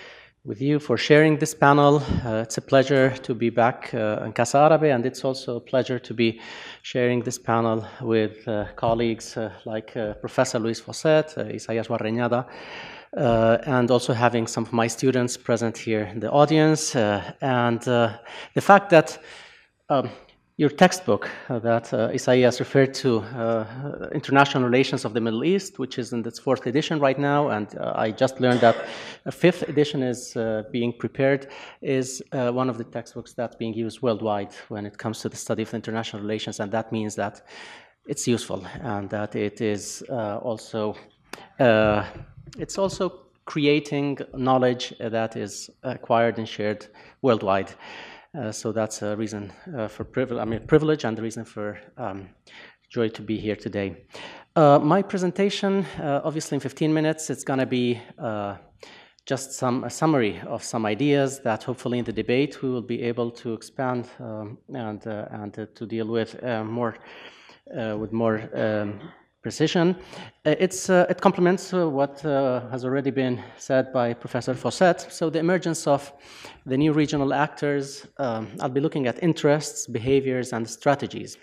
with 0.44 0.60
you, 0.60 0.78
for 0.78 0.98
sharing 0.98 1.38
this 1.38 1.54
panel. 1.54 2.02
Uh, 2.26 2.42
it's 2.42 2.58
a 2.58 2.60
pleasure 2.60 3.08
to 3.22 3.34
be 3.34 3.48
back 3.48 3.94
uh, 3.94 4.24
in 4.26 4.34
Casa 4.34 4.58
Arabe, 4.58 4.92
and 4.92 5.06
it's 5.06 5.24
also 5.24 5.56
a 5.56 5.60
pleasure 5.60 5.98
to 6.00 6.12
be 6.12 6.42
sharing 6.82 7.22
this 7.22 7.38
panel 7.38 7.86
with 8.02 8.46
uh, 8.46 8.66
colleagues 8.76 9.34
uh, 9.38 9.50
like 9.64 9.96
uh, 9.96 10.12
Professor 10.20 10.58
Louise 10.58 10.80
Fawcett, 10.80 11.38
Isaias 11.38 11.88
Barreñada, 11.88 12.44
and 13.66 13.90
also 13.90 14.12
having 14.12 14.46
some 14.46 14.64
of 14.64 14.74
my 14.74 14.88
students 14.88 15.38
present 15.38 15.78
here 15.78 16.02
in 16.02 16.20
the 16.20 16.30
audience. 16.30 16.94
and 17.40 17.80
the 17.80 18.60
fact 18.60 18.90
that 18.90 19.18
um, 19.88 20.10
your 20.58 20.68
textbook 20.68 21.30
uh, 21.48 21.58
that 21.60 21.92
uh, 21.94 22.10
Isaias 22.12 22.60
referred 22.60 22.92
to, 22.94 23.20
uh, 23.20 24.08
International 24.12 24.62
Relations 24.64 25.04
of 25.04 25.14
the 25.14 25.20
Middle 25.20 25.44
East, 25.44 25.78
which 25.78 25.98
is 25.98 26.12
in 26.12 26.26
its 26.26 26.38
fourth 26.38 26.66
edition 26.66 27.00
right 27.00 27.18
now, 27.18 27.48
and 27.48 27.74
uh, 27.78 27.92
I 27.96 28.10
just 28.10 28.38
learned 28.40 28.60
that 28.60 28.76
a 29.24 29.32
fifth 29.32 29.62
edition 29.68 30.02
is 30.02 30.36
uh, 30.36 30.64
being 30.70 30.92
prepared, 30.98 31.48
is 31.80 32.22
uh, 32.32 32.50
one 32.50 32.68
of 32.68 32.76
the 32.76 32.84
textbooks 32.84 33.32
that's 33.32 33.56
being 33.56 33.72
used 33.72 34.02
worldwide 34.02 34.54
when 34.68 34.84
it 34.84 34.98
comes 34.98 35.20
to 35.20 35.28
the 35.28 35.36
study 35.36 35.62
of 35.62 35.72
international 35.72 36.20
relations, 36.20 36.60
and 36.60 36.70
that 36.72 36.92
means 36.92 37.14
that 37.14 37.42
it's 38.06 38.28
useful 38.28 38.66
and 38.82 39.08
that 39.10 39.36
it 39.36 39.60
is 39.60 40.02
also 40.10 40.96
it's 42.58 42.76
also 42.76 43.22
creating 43.44 44.18
knowledge 44.34 44.92
that 44.98 45.36
is 45.36 45.70
acquired 45.82 46.36
and 46.38 46.48
shared 46.48 46.86
worldwide. 47.22 47.72
Uh, 48.34 48.50
so 48.50 48.72
that's 48.72 49.02
a 49.02 49.14
reason 49.14 49.52
uh, 49.76 49.88
for 49.88 50.04
privilege, 50.04 50.40
I 50.40 50.46
mean, 50.46 50.66
privilege 50.66 51.04
and 51.04 51.16
the 51.16 51.22
reason 51.22 51.44
for 51.44 51.78
um, 51.98 52.30
joy 52.88 53.08
to 53.08 53.20
be 53.20 53.38
here 53.38 53.56
today. 53.56 54.06
Uh, 54.56 54.78
my 54.78 55.02
presentation, 55.02 55.84
uh, 56.00 56.22
obviously 56.24 56.56
in 56.56 56.60
15 56.60 56.94
minutes, 56.94 57.28
it's 57.28 57.44
going 57.44 57.58
to 57.58 57.66
be 57.66 58.00
uh, 58.18 58.56
just 59.26 59.52
some 59.52 59.84
a 59.84 59.90
summary 59.90 60.40
of 60.46 60.64
some 60.64 60.86
ideas 60.86 61.40
that 61.40 61.62
hopefully 61.62 61.98
in 61.98 62.04
the 62.06 62.12
debate 62.12 62.62
we 62.62 62.70
will 62.70 62.82
be 62.82 63.02
able 63.02 63.30
to 63.30 63.52
expand 63.52 64.08
um, 64.18 64.56
and, 64.74 65.06
and 65.06 65.54
to 65.74 65.86
deal 65.86 66.06
with 66.06 66.42
more 66.64 66.96
with 67.72 68.12
more 68.12 68.50
um, 68.54 69.00
precision. 69.42 69.96
Uh, 70.46 70.54
it's, 70.58 70.88
uh, 70.88 71.06
it 71.10 71.20
complements 71.20 71.74
uh, 71.74 71.88
what 71.88 72.20
has 72.70 72.84
already 72.84 73.10
been 73.10 73.42
said 73.56 73.92
by 73.92 74.14
Professor 74.14 74.54
Fawcett. 74.54 75.00
So 75.10 75.30
the 75.30 75.40
emergence 75.40 75.86
of 75.86 76.12
the 76.64 76.76
new 76.76 76.92
regional 76.92 77.34
actors, 77.34 78.06
um, 78.18 78.48
I'll 78.60 78.68
be 78.68 78.80
looking 78.80 79.06
at 79.06 79.22
interests, 79.22 79.86
behaviors, 79.86 80.52
and 80.52 80.68
strategies. 80.68 81.36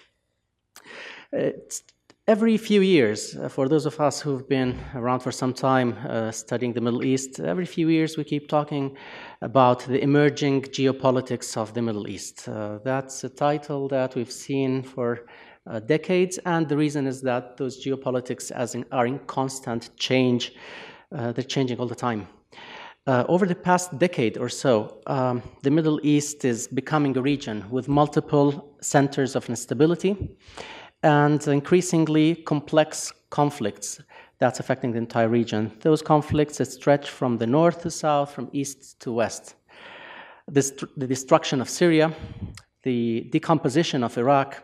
It's 1.31 1.83
every 2.27 2.57
few 2.57 2.81
years, 2.81 3.35
uh, 3.35 3.49
for 3.49 3.67
those 3.67 3.85
of 3.85 3.99
us 3.99 4.21
who've 4.21 4.47
been 4.47 4.79
around 4.95 5.19
for 5.19 5.31
some 5.31 5.53
time 5.53 5.95
uh, 6.07 6.31
studying 6.31 6.73
the 6.73 6.81
Middle 6.81 7.03
East, 7.03 7.39
every 7.39 7.65
few 7.65 7.89
years 7.89 8.17
we 8.17 8.23
keep 8.23 8.47
talking 8.47 8.95
about 9.41 9.79
the 9.85 10.01
emerging 10.01 10.61
geopolitics 10.61 11.57
of 11.57 11.73
the 11.73 11.81
Middle 11.81 12.07
East. 12.07 12.47
Uh, 12.47 12.79
that's 12.83 13.23
a 13.23 13.29
title 13.29 13.87
that 13.89 14.15
we've 14.15 14.31
seen 14.31 14.83
for 14.83 15.25
uh, 15.69 15.79
decades, 15.79 16.37
and 16.45 16.67
the 16.67 16.75
reason 16.75 17.07
is 17.07 17.21
that 17.21 17.57
those 17.57 17.83
geopolitics 17.83 18.51
in, 18.75 18.85
are 18.91 19.05
in 19.05 19.19
constant 19.19 19.95
change. 19.97 20.53
Uh, 21.15 21.31
they're 21.31 21.43
changing 21.43 21.77
all 21.79 21.87
the 21.87 21.95
time. 21.95 22.27
Uh, 23.07 23.23
over 23.27 23.45
the 23.45 23.55
past 23.55 23.97
decade 23.97 24.37
or 24.37 24.49
so, 24.49 25.01
um, 25.07 25.41
the 25.63 25.71
Middle 25.71 25.99
East 26.03 26.45
is 26.45 26.67
becoming 26.67 27.15
a 27.17 27.21
region 27.21 27.65
with 27.71 27.87
multiple 27.87 28.75
centers 28.81 29.35
of 29.35 29.49
instability 29.49 30.37
and 31.01 31.47
increasingly 31.47 32.35
complex 32.35 33.13
conflicts 33.29 34.01
that's 34.39 34.59
affecting 34.59 34.91
the 34.91 34.97
entire 34.97 35.29
region. 35.29 35.71
Those 35.81 36.01
conflicts 36.01 36.57
that 36.57 36.65
stretch 36.65 37.09
from 37.09 37.37
the 37.37 37.47
north 37.47 37.81
to 37.81 37.91
south, 37.91 38.31
from 38.31 38.49
east 38.53 38.99
to 39.01 39.11
west. 39.11 39.55
This, 40.47 40.73
the 40.97 41.07
destruction 41.07 41.61
of 41.61 41.69
Syria, 41.69 42.13
the 42.83 43.27
decomposition 43.31 44.03
of 44.03 44.17
Iraq, 44.17 44.63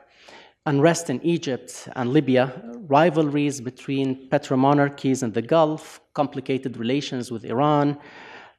unrest 0.65 1.09
in 1.09 1.23
Egypt 1.23 1.87
and 1.95 2.11
Libya, 2.11 2.53
rivalries 2.87 3.61
between 3.61 4.29
petromonarchies 4.29 5.21
in 5.21 5.31
the 5.31 5.41
Gulf, 5.41 6.01
complicated 6.13 6.77
relations 6.77 7.31
with 7.31 7.45
Iran, 7.45 7.97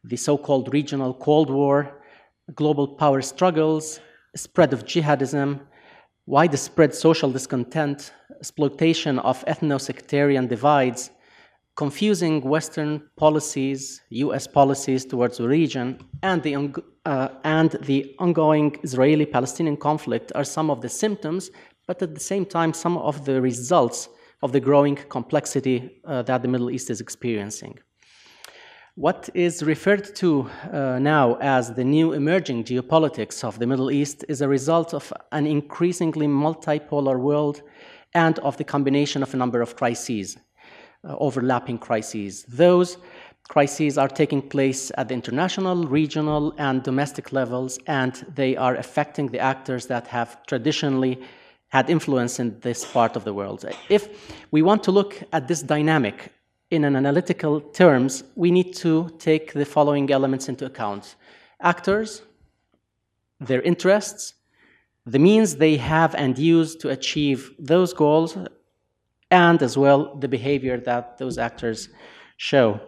the 0.05 0.17
so 0.17 0.39
called 0.39 0.73
regional 0.73 1.13
Cold 1.15 1.51
War, 1.51 2.01
global 2.55 2.87
power 2.87 3.23
struggles, 3.23 4.01
spread 4.37 4.73
of 4.73 4.85
jihadism, 4.85 5.61
widespread 6.27 6.95
social 6.95 7.31
discontent, 7.31 8.13
exploitation 8.39 9.19
of 9.21 9.45
ethno 9.47 9.81
sectarian 9.81 10.47
divides, 10.47 11.11
confusing 11.77 12.41
Western 12.41 13.03
policies, 13.17 14.01
US 14.11 14.47
policies 14.47 15.05
towards 15.05 15.39
the 15.39 15.49
region, 15.49 15.99
and 16.23 16.43
the, 16.43 16.73
uh, 17.05 17.29
and 17.45 17.71
the 17.83 18.15
ongoing 18.19 18.77
Israeli 18.83 19.27
Palestinian 19.27 19.77
conflict 19.77 20.33
are 20.35 20.45
some 20.45 20.71
of 20.71 20.81
the 20.83 20.89
symptoms, 20.89 21.51
but 21.87 22.03
at 22.03 22.15
the 22.15 22.21
same 22.21 22.45
time, 22.45 22.73
some 22.73 22.97
of 22.99 23.25
the 23.25 23.41
results 23.41 24.09
of 24.43 24.53
the 24.53 24.61
growing 24.61 24.97
complexity 24.97 26.01
uh, 26.05 26.23
that 26.23 26.43
the 26.43 26.49
Middle 26.49 26.71
East 26.71 26.91
is 26.91 27.01
experiencing. 27.01 27.79
What 28.95 29.29
is 29.35 29.63
referred 29.63 30.15
to 30.17 30.49
uh, 30.73 30.99
now 30.99 31.37
as 31.41 31.75
the 31.75 31.85
new 31.85 32.15
emerging 32.15 32.65
geopolitics 32.65 33.45
of 33.45 33.59
the 33.59 33.67
Middle 33.67 33.91
East 33.91 34.25
is 34.27 34.41
a 34.41 34.49
result 34.49 34.95
of 34.95 35.13
an 35.33 35.47
increasingly 35.47 36.27
multipolar 36.27 37.19
world 37.21 37.63
and 38.15 38.39
of 38.39 38.57
the 38.57 38.65
combination 38.65 39.23
of 39.23 39.35
a 39.35 39.37
number 39.37 39.61
of 39.61 39.77
crises, 39.77 40.39
uh, 41.05 41.15
overlapping 41.19 41.79
crises. 41.79 42.45
Those 42.45 42.97
crises 43.49 43.99
are 43.99 44.09
taking 44.09 44.41
place 44.41 44.91
at 44.97 45.09
the 45.09 45.15
international, 45.15 45.87
regional, 45.87 46.55
and 46.57 46.83
domestic 46.83 47.33
levels, 47.33 47.79
and 47.87 48.15
they 48.35 48.57
are 48.57 48.77
affecting 48.77 49.27
the 49.29 49.39
actors 49.39 49.87
that 49.87 50.07
have 50.07 50.45
traditionally 50.47 51.21
had 51.69 51.91
influence 51.91 52.39
in 52.39 52.59
this 52.61 52.85
part 52.85 53.17
of 53.17 53.25
the 53.25 53.35
world. 53.35 53.65
If 53.89 54.35
we 54.51 54.63
want 54.63 54.83
to 54.85 54.93
look 54.93 55.23
at 55.33 55.49
this 55.49 55.63
dynamic 55.63 56.33
in 56.71 56.85
an 56.85 56.97
analytical 56.97 57.61
terms, 57.61 58.25
we 58.35 58.51
need 58.51 58.75
to 58.77 59.11
take 59.19 59.53
the 59.53 59.65
following 59.65 60.11
elements 60.11 60.49
into 60.49 60.67
account. 60.67 61.17
Actors, 61.61 62.23
their 63.41 63.63
interests, 63.63 64.35
the 65.05 65.19
means 65.19 65.57
they 65.57 65.77
have 65.77 66.15
and 66.15 66.39
use 66.39 66.75
to 66.77 66.91
achieve 66.91 67.53
those 67.59 67.93
goals, 67.93 68.37
and 69.31 69.63
as 69.63 69.77
well 69.77 70.15
the 70.17 70.29
behavior 70.29 70.79
that 70.79 71.19
those 71.19 71.39
actors 71.39 71.89
show. 72.37 72.81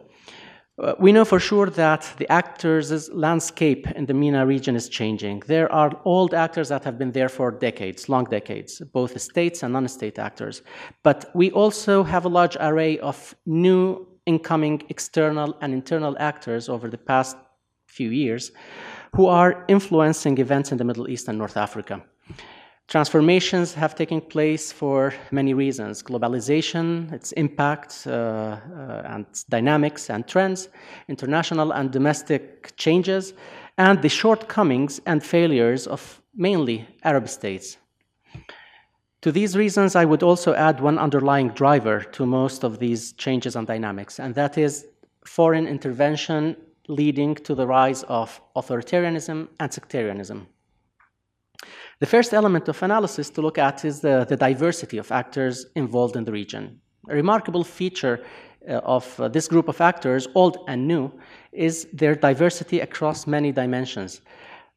Uh, 0.81 0.95
we 1.01 1.11
know 1.11 1.25
for 1.25 1.41
sure 1.41 1.69
that 1.71 2.09
the 2.19 2.31
actors' 2.31 3.11
landscape 3.13 3.91
in 3.97 4.07
the 4.07 4.15
MENA 4.15 4.47
region 4.47 4.77
is 4.77 4.89
changing. 4.89 5.41
There 5.47 5.71
are 5.73 5.91
old 6.05 6.35
actors 6.35 6.69
that 6.69 6.85
have 6.85 6.97
been 6.97 7.11
there 7.11 7.29
for 7.29 7.51
decades, 7.51 8.09
long 8.09 8.25
decades, 8.25 8.81
both 8.93 9.21
states 9.21 9.65
and 9.65 9.73
non-state 9.73 10.21
actors. 10.21 10.63
But 11.03 11.31
we 11.35 11.51
also 11.51 12.05
have 12.05 12.27
a 12.27 12.29
large 12.29 12.57
array 12.61 12.99
of 13.01 13.35
new 13.45 14.07
incoming 14.27 14.83
external 14.89 15.59
and 15.61 15.73
internal 15.73 16.17
actors 16.21 16.69
over 16.69 16.89
the 16.89 16.99
past 16.99 17.37
few 17.87 18.11
years 18.11 18.53
who 19.17 19.27
are 19.27 19.65
influencing 19.67 20.39
events 20.39 20.71
in 20.71 20.79
the 20.79 20.85
Middle 20.85 21.09
East 21.09 21.27
and 21.27 21.39
North 21.39 21.57
Africa. 21.57 22.05
Transformations 22.89 23.75
have 23.75 23.95
taken 23.95 24.23
place 24.23 24.73
for 24.73 25.13
many 25.31 25.53
reasons 25.53 26.03
globalization, 26.03 27.13
its 27.13 27.33
impact 27.33 28.07
uh, 28.07 28.11
uh, 28.11 29.03
and 29.05 29.27
dynamics 29.51 30.09
and 30.09 30.27
trends, 30.27 30.71
international 31.07 31.73
and 31.73 31.91
domestic 31.91 32.75
changes, 32.77 33.35
and 33.77 34.01
the 34.01 34.09
shortcomings 34.09 35.03
and 35.05 35.23
failures 35.23 35.87
of 35.87 36.23
mainly 36.35 36.89
Arab 37.05 37.29
states. 37.29 37.77
To 39.21 39.33
these 39.33 39.55
reasons, 39.55 39.95
I 39.95 40.07
would 40.07 40.23
also 40.23 40.55
add 40.55 40.81
one 40.81 40.99
underlying 40.99 41.51
driver 41.51 42.01
to 42.01 42.25
most 42.25 42.65
of 42.65 42.79
these 42.79 43.13
changes 43.13 43.55
and 43.55 43.67
dynamics, 43.67 44.19
and 44.19 44.35
that 44.35 44.57
is 44.57 44.87
foreign 45.27 45.67
intervention 45.67 46.57
leading 46.89 47.35
to 47.35 47.55
the 47.55 47.67
rise 47.67 48.03
of 48.05 48.41
authoritarianism 48.57 49.49
and 49.61 49.71
sectarianism. 49.71 50.47
The 52.01 52.07
first 52.07 52.33
element 52.33 52.69
of 52.69 52.81
analysis 52.83 53.29
to 53.31 53.43
look 53.43 53.59
at 53.59 53.85
is 53.85 54.01
the, 54.01 54.25
the 54.29 54.37
diversity 54.37 54.99
of 54.99 55.11
actors 55.11 55.67
involved 55.75 56.15
in 56.15 56.25
the 56.25 56.31
region. 56.31 56.81
A 57.09 57.15
remarkable 57.15 57.65
feature 57.65 58.25
uh, 58.69 58.75
of 58.85 59.19
uh, 59.19 59.27
this 59.27 59.49
group 59.49 59.67
of 59.67 59.81
actors, 59.81 60.29
old 60.37 60.59
and 60.69 60.87
new, 60.87 61.11
is 61.51 61.89
their 61.93 62.15
diversity 62.15 62.79
across 62.81 63.27
many 63.27 63.51
dimensions. 63.51 64.21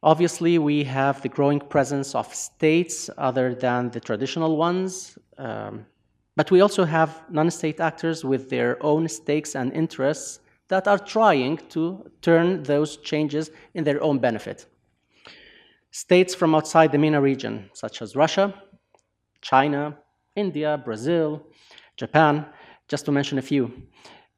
Obviously, 0.02 0.58
we 0.58 0.82
have 0.82 1.22
the 1.22 1.28
growing 1.28 1.60
presence 1.60 2.12
of 2.16 2.34
states 2.34 3.08
other 3.18 3.54
than 3.54 3.90
the 3.90 4.00
traditional 4.00 4.56
ones, 4.56 5.16
um, 5.38 5.86
but 6.34 6.50
we 6.50 6.60
also 6.60 6.84
have 6.84 7.22
non 7.30 7.50
state 7.52 7.78
actors 7.78 8.24
with 8.24 8.50
their 8.50 8.82
own 8.84 9.06
stakes 9.08 9.54
and 9.54 9.72
interests 9.72 10.40
that 10.66 10.88
are 10.88 10.98
trying 10.98 11.58
to 11.68 12.10
turn 12.20 12.64
those 12.64 12.96
changes 12.96 13.52
in 13.74 13.84
their 13.84 14.02
own 14.02 14.18
benefit. 14.18 14.66
States 15.92 16.34
from 16.34 16.54
outside 16.54 16.90
the 16.90 16.98
MENA 16.98 17.20
region, 17.20 17.70
such 17.74 18.02
as 18.02 18.16
Russia, 18.16 18.54
China, 19.42 19.98
India, 20.34 20.80
Brazil, 20.82 21.46
Japan, 21.96 22.46
just 22.88 23.04
to 23.04 23.12
mention 23.12 23.38
a 23.38 23.42
few. 23.42 23.70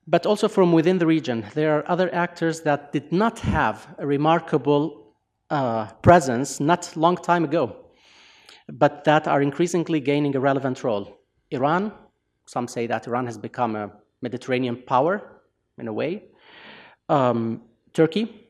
But 0.07 0.27
also 0.27 0.49
from 0.49 0.73
within 0.73 0.99
the 0.99 1.07
region, 1.07 1.47
there 1.55 1.79
are 1.79 1.89
other 1.89 2.13
actors 2.13 2.61
that 2.63 2.93
did 2.93 3.13
not 3.13 3.39
have 3.39 3.87
a 3.99 4.07
remarkable 4.07 5.15
uh, 5.49 5.87
presence 6.03 6.59
not 6.59 6.95
long 6.97 7.17
time 7.17 7.45
ago, 7.45 7.77
but 8.69 9.05
that 9.05 9.29
are 9.29 9.41
increasingly 9.41 10.01
gaining 10.01 10.35
a 10.35 10.41
relevant 10.41 10.83
role. 10.83 11.21
Iran, 11.51 11.93
some 12.47 12.67
say 12.67 12.87
that 12.89 13.07
Iran 13.07 13.27
has 13.27 13.39
become 13.39 13.77
a 13.77 13.93
Mediterranean 14.21 14.83
power 14.87 15.41
in 15.79 15.87
a 15.87 15.93
way. 15.93 16.25
Um, 17.09 17.63
Turkey, 17.93 18.44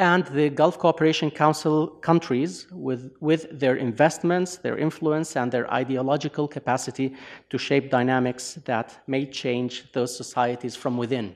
and 0.00 0.24
the 0.28 0.48
Gulf 0.48 0.78
Cooperation 0.78 1.30
Council 1.30 1.86
countries 1.86 2.66
with, 2.72 3.12
with 3.20 3.60
their 3.60 3.76
investments, 3.76 4.56
their 4.56 4.78
influence, 4.78 5.36
and 5.36 5.52
their 5.52 5.70
ideological 5.70 6.48
capacity 6.48 7.14
to 7.50 7.58
shape 7.58 7.90
dynamics 7.90 8.58
that 8.64 8.98
may 9.06 9.26
change 9.26 9.92
those 9.92 10.16
societies 10.16 10.74
from 10.74 10.96
within. 10.96 11.34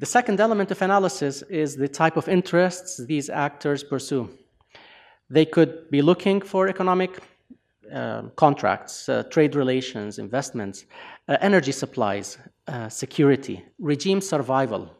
The 0.00 0.06
second 0.06 0.40
element 0.40 0.72
of 0.72 0.82
analysis 0.82 1.42
is 1.42 1.76
the 1.76 1.86
type 1.86 2.16
of 2.16 2.28
interests 2.28 2.96
these 2.96 3.30
actors 3.30 3.84
pursue. 3.84 4.28
They 5.28 5.44
could 5.44 5.88
be 5.88 6.02
looking 6.02 6.40
for 6.40 6.66
economic 6.66 7.22
uh, 7.94 8.22
contracts, 8.34 9.08
uh, 9.08 9.22
trade 9.30 9.54
relations, 9.54 10.18
investments, 10.18 10.84
uh, 11.28 11.36
energy 11.40 11.72
supplies, 11.72 12.38
uh, 12.66 12.88
security, 12.88 13.64
regime 13.78 14.20
survival, 14.20 14.90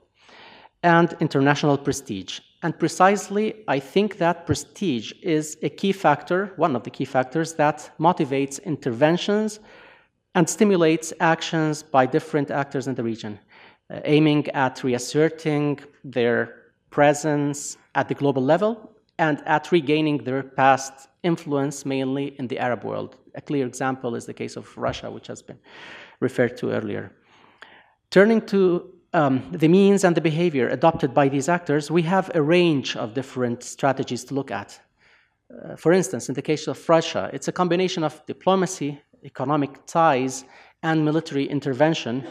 and 0.82 1.14
international 1.20 1.76
prestige. 1.78 2.40
And 2.62 2.78
precisely, 2.78 3.64
I 3.68 3.80
think 3.80 4.18
that 4.18 4.46
prestige 4.46 5.12
is 5.22 5.56
a 5.62 5.70
key 5.70 5.92
factor, 5.92 6.52
one 6.56 6.76
of 6.76 6.82
the 6.82 6.90
key 6.90 7.06
factors 7.06 7.54
that 7.54 7.90
motivates 7.98 8.62
interventions 8.64 9.60
and 10.34 10.48
stimulates 10.48 11.12
actions 11.20 11.82
by 11.82 12.06
different 12.06 12.50
actors 12.50 12.86
in 12.86 12.94
the 12.94 13.02
region, 13.02 13.38
uh, 13.90 14.00
aiming 14.04 14.48
at 14.50 14.84
reasserting 14.84 15.80
their 16.04 16.56
presence 16.90 17.76
at 17.94 18.08
the 18.08 18.14
global 18.14 18.42
level 18.42 18.92
and 19.18 19.42
at 19.46 19.72
regaining 19.72 20.18
their 20.18 20.42
past 20.42 21.08
influence, 21.22 21.84
mainly 21.84 22.34
in 22.38 22.46
the 22.48 22.58
Arab 22.58 22.84
world. 22.84 23.16
A 23.34 23.40
clear 23.40 23.66
example 23.66 24.14
is 24.14 24.26
the 24.26 24.34
case 24.34 24.56
of 24.56 24.76
Russia, 24.76 25.10
which 25.10 25.26
has 25.26 25.42
been 25.42 25.58
referred 26.20 26.56
to 26.58 26.70
earlier. 26.70 27.12
Turning 28.10 28.40
to 28.46 28.92
um, 29.12 29.42
the 29.52 29.68
means 29.68 30.04
and 30.04 30.16
the 30.16 30.20
behavior 30.20 30.68
adopted 30.68 31.12
by 31.12 31.28
these 31.28 31.48
actors, 31.48 31.90
we 31.90 32.02
have 32.02 32.30
a 32.34 32.42
range 32.42 32.96
of 32.96 33.14
different 33.14 33.62
strategies 33.62 34.24
to 34.24 34.34
look 34.34 34.50
at. 34.50 34.80
Uh, 35.50 35.76
for 35.76 35.92
instance, 35.92 36.28
in 36.28 36.34
the 36.34 36.42
case 36.42 36.68
of 36.68 36.88
Russia, 36.88 37.28
it's 37.32 37.48
a 37.48 37.52
combination 37.52 38.04
of 38.04 38.24
diplomacy, 38.26 39.00
economic 39.24 39.84
ties, 39.86 40.44
and 40.82 41.04
military 41.04 41.46
intervention, 41.46 42.26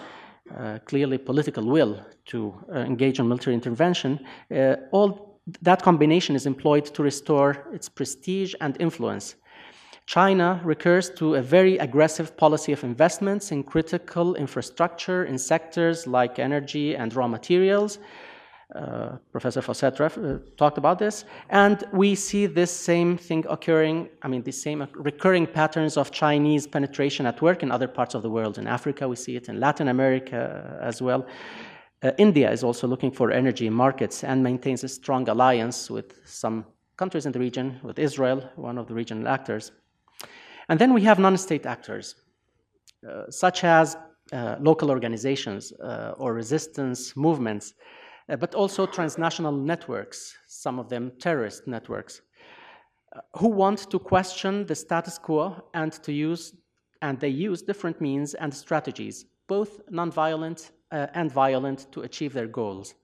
uh, 0.57 0.79
clearly 0.85 1.17
political 1.17 1.65
will 1.65 1.99
to 2.25 2.53
uh, 2.73 2.79
engage 2.79 3.19
in 3.19 3.27
military 3.27 3.53
intervention. 3.53 4.19
Uh, 4.49 4.75
all 4.91 5.41
that 5.61 5.81
combination 5.81 6.35
is 6.35 6.45
employed 6.45 6.85
to 6.85 7.03
restore 7.03 7.67
its 7.73 7.89
prestige 7.89 8.55
and 8.61 8.77
influence. 8.79 9.35
China 10.09 10.59
recurs 10.63 11.11
to 11.11 11.35
a 11.35 11.41
very 11.41 11.77
aggressive 11.77 12.35
policy 12.35 12.71
of 12.71 12.83
investments 12.83 13.51
in 13.51 13.63
critical 13.63 14.33
infrastructure 14.33 15.25
in 15.25 15.37
sectors 15.37 16.07
like 16.07 16.39
energy 16.39 16.95
and 16.95 17.13
raw 17.13 17.27
materials. 17.27 17.99
Uh, 18.75 19.17
Professor 19.31 19.61
Fawcett 19.61 20.01
uh, 20.01 20.39
talked 20.57 20.79
about 20.79 20.97
this. 20.97 21.25
And 21.51 21.83
we 21.93 22.15
see 22.15 22.47
this 22.47 22.71
same 22.71 23.17
thing 23.17 23.45
occurring, 23.47 24.09
I 24.23 24.27
mean, 24.29 24.41
the 24.41 24.51
same 24.51 24.87
recurring 24.95 25.45
patterns 25.45 25.95
of 25.95 26.09
Chinese 26.09 26.65
penetration 26.65 27.27
at 27.27 27.39
work 27.43 27.61
in 27.61 27.69
other 27.71 27.87
parts 27.87 28.15
of 28.15 28.23
the 28.23 28.31
world. 28.31 28.57
In 28.57 28.65
Africa, 28.65 29.07
we 29.07 29.15
see 29.15 29.35
it 29.35 29.47
in 29.47 29.59
Latin 29.59 29.89
America 29.89 30.79
as 30.81 31.03
well. 31.03 31.27
Uh, 32.01 32.13
India 32.17 32.49
is 32.49 32.63
also 32.63 32.87
looking 32.87 33.11
for 33.11 33.29
energy 33.29 33.69
markets 33.69 34.23
and 34.23 34.41
maintains 34.41 34.83
a 34.83 34.87
strong 34.87 35.29
alliance 35.29 35.87
with 35.87 36.15
some 36.25 36.65
countries 36.97 37.27
in 37.27 37.31
the 37.31 37.39
region, 37.39 37.79
with 37.83 37.99
Israel, 37.99 38.49
one 38.55 38.79
of 38.79 38.87
the 38.87 38.95
regional 38.95 39.27
actors. 39.27 39.71
And 40.69 40.79
then 40.79 40.93
we 40.93 41.01
have 41.01 41.17
non-state 41.17 41.65
actors, 41.65 42.15
uh, 43.08 43.29
such 43.32 43.63
as 43.63 43.97
uh, 44.32 44.55
local 44.60 44.91
organizations 44.91 45.73
uh, 45.73 46.13
or 46.19 46.36
resistance 46.36 47.15
movements, 47.15 47.73
uh, 48.29 48.36
but 48.36 48.53
also 48.53 48.86
transnational 48.86 49.51
networks, 49.51 50.38
some 50.47 50.77
of 50.77 50.88
them 50.88 51.12
terrorist 51.19 51.67
networks, 51.67 52.21
uh, 53.15 53.21
who 53.38 53.47
want 53.47 53.89
to 53.89 53.97
question 53.97 54.67
the 54.67 54.75
status 54.75 55.17
quo 55.17 55.60
and 55.73 55.91
to 56.03 56.13
use, 56.13 56.55
and 57.01 57.19
they 57.19 57.29
use 57.29 57.63
different 57.63 57.99
means 57.99 58.36
and 58.36 58.53
strategies, 58.53 59.25
both 59.47 59.82
nonviolent 59.89 60.69
and 60.91 61.32
violent, 61.32 61.91
to 61.91 62.01
achieve 62.01 62.34
their 62.34 62.47
goals. 62.47 62.95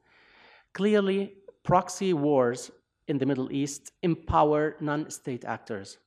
Clearly, 0.73 1.33
proxy 1.63 2.13
wars 2.13 2.71
in 3.07 3.17
the 3.17 3.25
Middle 3.25 3.51
East 3.51 3.91
empower 4.01 4.75
non-state 4.79 5.45
actors. 5.45 5.99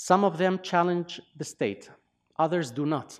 Some 0.00 0.22
of 0.22 0.38
them 0.38 0.60
challenge 0.62 1.20
the 1.36 1.44
state, 1.44 1.90
others 2.38 2.70
do 2.70 2.86
not. 2.86 3.18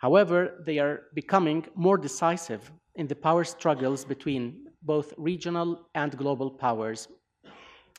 However, 0.00 0.60
they 0.66 0.80
are 0.80 1.02
becoming 1.14 1.64
more 1.76 1.96
decisive 1.96 2.72
in 2.96 3.06
the 3.06 3.14
power 3.14 3.44
struggles 3.44 4.04
between 4.04 4.66
both 4.82 5.14
regional 5.16 5.86
and 5.94 6.18
global 6.18 6.50
powers 6.50 7.06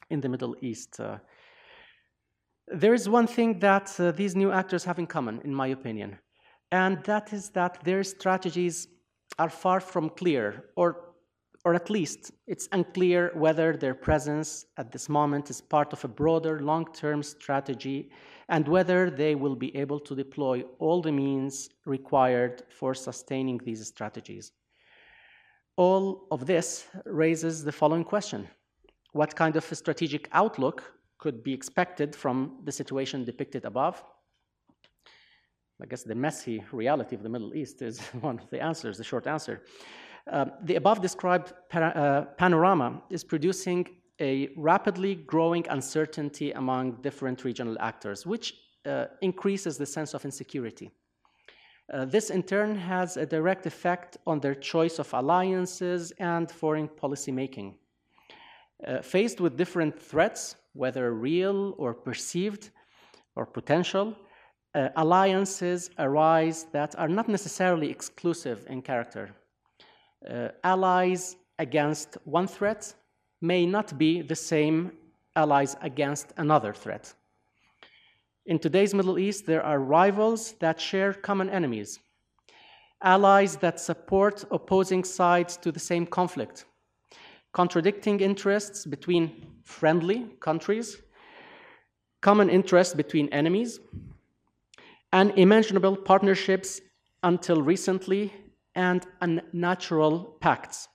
in 0.09 0.19
the 0.19 0.27
Middle 0.27 0.57
East. 0.59 0.99
Uh, 0.99 1.19
there 2.67 2.93
is 2.93 3.07
one 3.07 3.27
thing 3.27 3.59
that 3.59 3.97
uh, 3.97 4.11
these 4.11 4.35
new 4.35 4.51
actors 4.51 4.83
have 4.83 4.99
in 4.99 5.07
common, 5.07 5.39
in 5.45 5.55
my 5.55 5.67
opinion, 5.67 6.19
and 6.73 7.01
that 7.05 7.31
is 7.31 7.49
that 7.51 7.81
their 7.85 8.03
strategies 8.03 8.89
are 9.39 9.49
far 9.49 9.79
from 9.79 10.09
clear, 10.09 10.65
or 10.75 11.14
or 11.65 11.73
at 11.73 11.89
least 11.89 12.31
it's 12.45 12.69
unclear 12.71 13.31
whether 13.33 13.75
their 13.75 13.95
presence 13.95 14.67
at 14.77 14.91
this 14.91 15.09
moment 15.09 15.49
is 15.49 15.59
part 15.59 15.91
of 15.93 16.05
a 16.05 16.07
broader 16.07 16.59
long 16.59 16.85
term 16.93 17.23
strategy 17.23 18.11
and 18.49 18.67
whether 18.67 19.09
they 19.09 19.33
will 19.33 19.55
be 19.55 19.75
able 19.75 19.99
to 19.99 20.15
deploy 20.15 20.63
all 20.77 21.01
the 21.01 21.11
means 21.11 21.69
required 21.85 22.61
for 22.69 22.93
sustaining 22.93 23.59
these 23.65 23.85
strategies. 23.87 24.51
All 25.75 26.27
of 26.31 26.45
this 26.45 26.85
raises 27.05 27.63
the 27.63 27.71
following 27.71 28.03
question 28.03 28.47
What 29.13 29.35
kind 29.35 29.55
of 29.55 29.63
strategic 29.63 30.29
outlook 30.31 30.83
could 31.17 31.43
be 31.43 31.53
expected 31.53 32.15
from 32.15 32.59
the 32.63 32.71
situation 32.71 33.25
depicted 33.25 33.65
above? 33.65 34.03
I 35.81 35.87
guess 35.87 36.03
the 36.03 36.15
messy 36.15 36.63
reality 36.71 37.15
of 37.15 37.23
the 37.23 37.29
Middle 37.29 37.55
East 37.55 37.81
is 37.81 37.99
one 38.21 38.37
of 38.37 38.49
the 38.51 38.61
answers, 38.61 38.97
the 38.99 39.03
short 39.03 39.25
answer. 39.25 39.63
Um, 40.31 40.51
the 40.63 40.75
above 40.75 41.01
described 41.01 41.53
uh, 41.71 42.21
panorama 42.37 43.01
is 43.09 43.23
producing 43.23 43.87
a 44.19 44.49
rapidly 44.57 45.15
growing 45.15 45.67
uncertainty 45.69 46.51
among 46.51 47.01
different 47.01 47.43
regional 47.43 47.77
actors, 47.79 48.25
which 48.25 48.55
uh, 48.85 49.05
increases 49.21 49.77
the 49.77 49.85
sense 49.85 50.13
of 50.13 50.25
insecurity. 50.25 50.89
Uh, 51.93 52.05
this 52.05 52.31
in 52.31 52.41
turn 52.41 52.75
has 52.75 53.17
a 53.17 53.25
direct 53.25 53.67
effect 53.67 54.17
on 54.25 54.39
their 54.39 54.55
choice 54.55 54.97
of 54.97 55.13
alliances 55.13 56.11
and 56.17 56.49
foreign 56.49 56.87
policy 56.87 57.31
making. 57.31 57.75
Uh, 58.87 59.01
faced 59.01 59.39
with 59.39 59.55
different 59.57 59.99
threats, 59.99 60.55
whether 60.73 61.13
real 61.13 61.75
or 61.77 61.93
perceived 61.93 62.71
or 63.35 63.45
potential, 63.45 64.15
uh, 64.73 64.89
alliances 64.95 65.91
arise 65.99 66.65
that 66.71 66.97
are 66.97 67.07
not 67.07 67.27
necessarily 67.27 67.89
exclusive 67.91 68.65
in 68.69 68.81
character 68.81 69.35
Uh, 70.27 70.49
allies 70.63 71.35
against 71.59 72.17
one 72.23 72.47
threat 72.47 72.93
may 73.41 73.65
not 73.65 73.95
be 73.97 74.21
the 74.23 74.35
same 74.35 74.91
allies 75.35 75.75
against 75.81 76.33
another 76.37 76.73
threat. 76.73 77.13
In 78.47 78.57
today's 78.57 78.93
Middle 78.93 79.19
East, 79.19 79.45
there 79.45 79.63
are 79.63 79.79
rivals 79.79 80.53
that 80.53 80.81
share 80.81 81.13
common 81.13 81.49
enemies, 81.49 81.99
allies 83.03 83.57
that 83.57 83.79
support 83.79 84.43
opposing 84.49 85.03
sides 85.03 85.57
to 85.57 85.71
the 85.71 85.79
same 85.79 86.07
conflict, 86.07 86.65
contradicting 87.53 88.19
interests 88.19 88.85
between 88.85 89.45
friendly 89.63 90.27
countries, 90.39 90.97
common 92.21 92.49
interests 92.49 92.95
between 92.95 93.29
enemies, 93.29 93.79
and 95.11 95.31
imaginable 95.37 95.95
partnerships 95.95 96.81
until 97.21 97.61
recently 97.61 98.33
and 98.75 99.05
unnatural 99.21 100.37
pacts. 100.41 100.87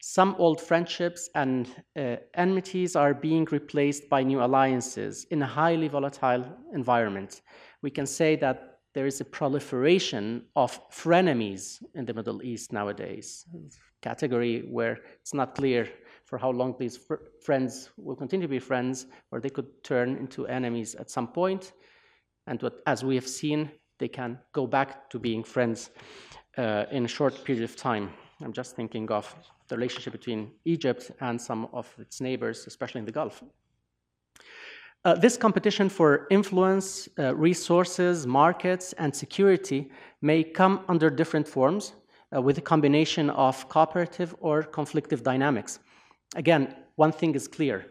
Some 0.00 0.36
old 0.38 0.60
friendships 0.60 1.28
and 1.34 1.68
uh, 1.98 2.16
enmities 2.34 2.94
are 2.94 3.14
being 3.14 3.46
replaced 3.50 4.08
by 4.08 4.22
new 4.22 4.42
alliances 4.42 5.26
in 5.30 5.42
a 5.42 5.46
highly 5.46 5.88
volatile 5.88 6.44
environment. 6.72 7.42
We 7.82 7.90
can 7.90 8.06
say 8.06 8.36
that 8.36 8.78
there 8.94 9.06
is 9.06 9.20
a 9.20 9.24
proliferation 9.24 10.44
of 10.54 10.80
frenemies 10.90 11.82
in 11.94 12.04
the 12.04 12.14
Middle 12.14 12.42
East 12.42 12.72
nowadays, 12.72 13.44
category 14.00 14.60
where 14.70 14.98
it's 15.20 15.34
not 15.34 15.54
clear 15.54 15.88
for 16.24 16.38
how 16.38 16.50
long 16.50 16.74
these 16.78 16.96
fr 16.96 17.14
friends 17.42 17.90
will 17.96 18.16
continue 18.16 18.46
to 18.46 18.50
be 18.50 18.58
friends, 18.58 19.06
or 19.30 19.40
they 19.40 19.50
could 19.50 19.82
turn 19.84 20.16
into 20.16 20.46
enemies 20.46 20.94
at 20.94 21.10
some 21.10 21.28
point. 21.28 21.72
And 22.46 22.62
what, 22.62 22.80
as 22.86 23.04
we 23.04 23.16
have 23.16 23.28
seen, 23.28 23.70
they 23.98 24.08
can 24.08 24.38
go 24.52 24.66
back 24.66 25.10
to 25.10 25.18
being 25.18 25.44
friends 25.44 25.90
uh, 26.56 26.84
in 26.90 27.04
a 27.04 27.08
short 27.08 27.44
period 27.44 27.64
of 27.64 27.76
time. 27.76 28.10
I'm 28.42 28.52
just 28.52 28.76
thinking 28.76 29.10
of 29.10 29.34
the 29.68 29.76
relationship 29.76 30.12
between 30.12 30.52
Egypt 30.64 31.10
and 31.20 31.40
some 31.40 31.68
of 31.72 31.92
its 31.98 32.20
neighbors, 32.20 32.66
especially 32.66 33.00
in 33.00 33.04
the 33.04 33.12
Gulf. 33.12 33.42
Uh, 35.04 35.14
this 35.14 35.36
competition 35.36 35.88
for 35.88 36.26
influence, 36.30 37.08
uh, 37.18 37.34
resources, 37.34 38.26
markets, 38.26 38.92
and 38.94 39.14
security 39.14 39.90
may 40.20 40.42
come 40.42 40.80
under 40.88 41.08
different 41.08 41.46
forms 41.46 41.92
uh, 42.34 42.42
with 42.42 42.58
a 42.58 42.60
combination 42.60 43.30
of 43.30 43.68
cooperative 43.68 44.34
or 44.40 44.62
conflictive 44.62 45.22
dynamics. 45.22 45.78
Again, 46.34 46.74
one 46.96 47.12
thing 47.12 47.34
is 47.34 47.46
clear. 47.46 47.86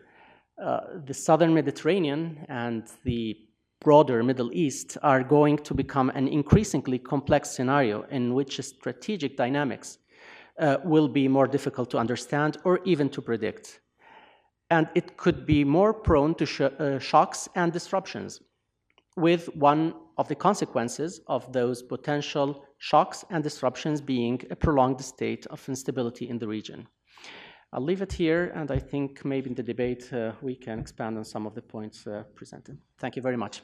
Uh, 0.61 0.81
the 1.05 1.13
southern 1.13 1.53
Mediterranean 1.53 2.45
and 2.49 2.87
the 3.03 3.37
broader 3.85 4.23
Middle 4.23 4.51
East 4.51 4.97
are 5.03 5.23
going 5.23 5.57
to 5.59 5.73
become 5.75 6.09
an 6.15 6.27
increasingly 6.27 6.97
complex 6.97 7.51
scenario 7.51 8.01
in 8.09 8.33
which 8.33 8.59
strategic 8.59 9.37
dynamics 9.37 9.99
uh, 10.59 10.77
will 10.83 11.07
be 11.07 11.27
more 11.27 11.47
difficult 11.47 11.91
to 11.91 11.99
understand 11.99 12.57
or 12.63 12.79
even 12.83 13.09
to 13.09 13.21
predict. 13.21 13.81
And 14.71 14.89
it 14.95 15.17
could 15.17 15.45
be 15.45 15.63
more 15.63 15.93
prone 15.93 16.33
to 16.35 16.45
sh 16.45 16.61
uh, 16.61 16.97
shocks 16.99 17.47
and 17.53 17.71
disruptions, 17.71 18.41
with 19.15 19.55
one 19.55 19.93
of 20.17 20.27
the 20.27 20.35
consequences 20.35 21.21
of 21.27 21.41
those 21.53 21.83
potential 21.83 22.65
shocks 22.79 23.23
and 23.29 23.43
disruptions 23.43 24.01
being 24.01 24.41
a 24.49 24.55
prolonged 24.55 25.01
state 25.01 25.45
of 25.47 25.69
instability 25.69 26.25
in 26.27 26.39
the 26.39 26.47
region. 26.47 26.87
I'll 27.71 27.87
leave 27.89 28.01
it 28.01 28.13
here, 28.13 28.51
and 28.55 28.71
I 28.71 28.79
think 28.79 29.23
maybe 29.23 29.49
in 29.49 29.55
the 29.55 29.67
debate 29.73 30.11
uh, 30.11 30.31
we 30.41 30.55
can 30.55 30.79
expand 30.79 31.17
on 31.17 31.25
some 31.25 31.45
of 31.45 31.53
the 31.53 31.61
points 31.61 32.07
uh, 32.07 32.23
presented. 32.33 32.77
Thank 32.97 33.15
you 33.15 33.21
very 33.21 33.37
much. 33.37 33.61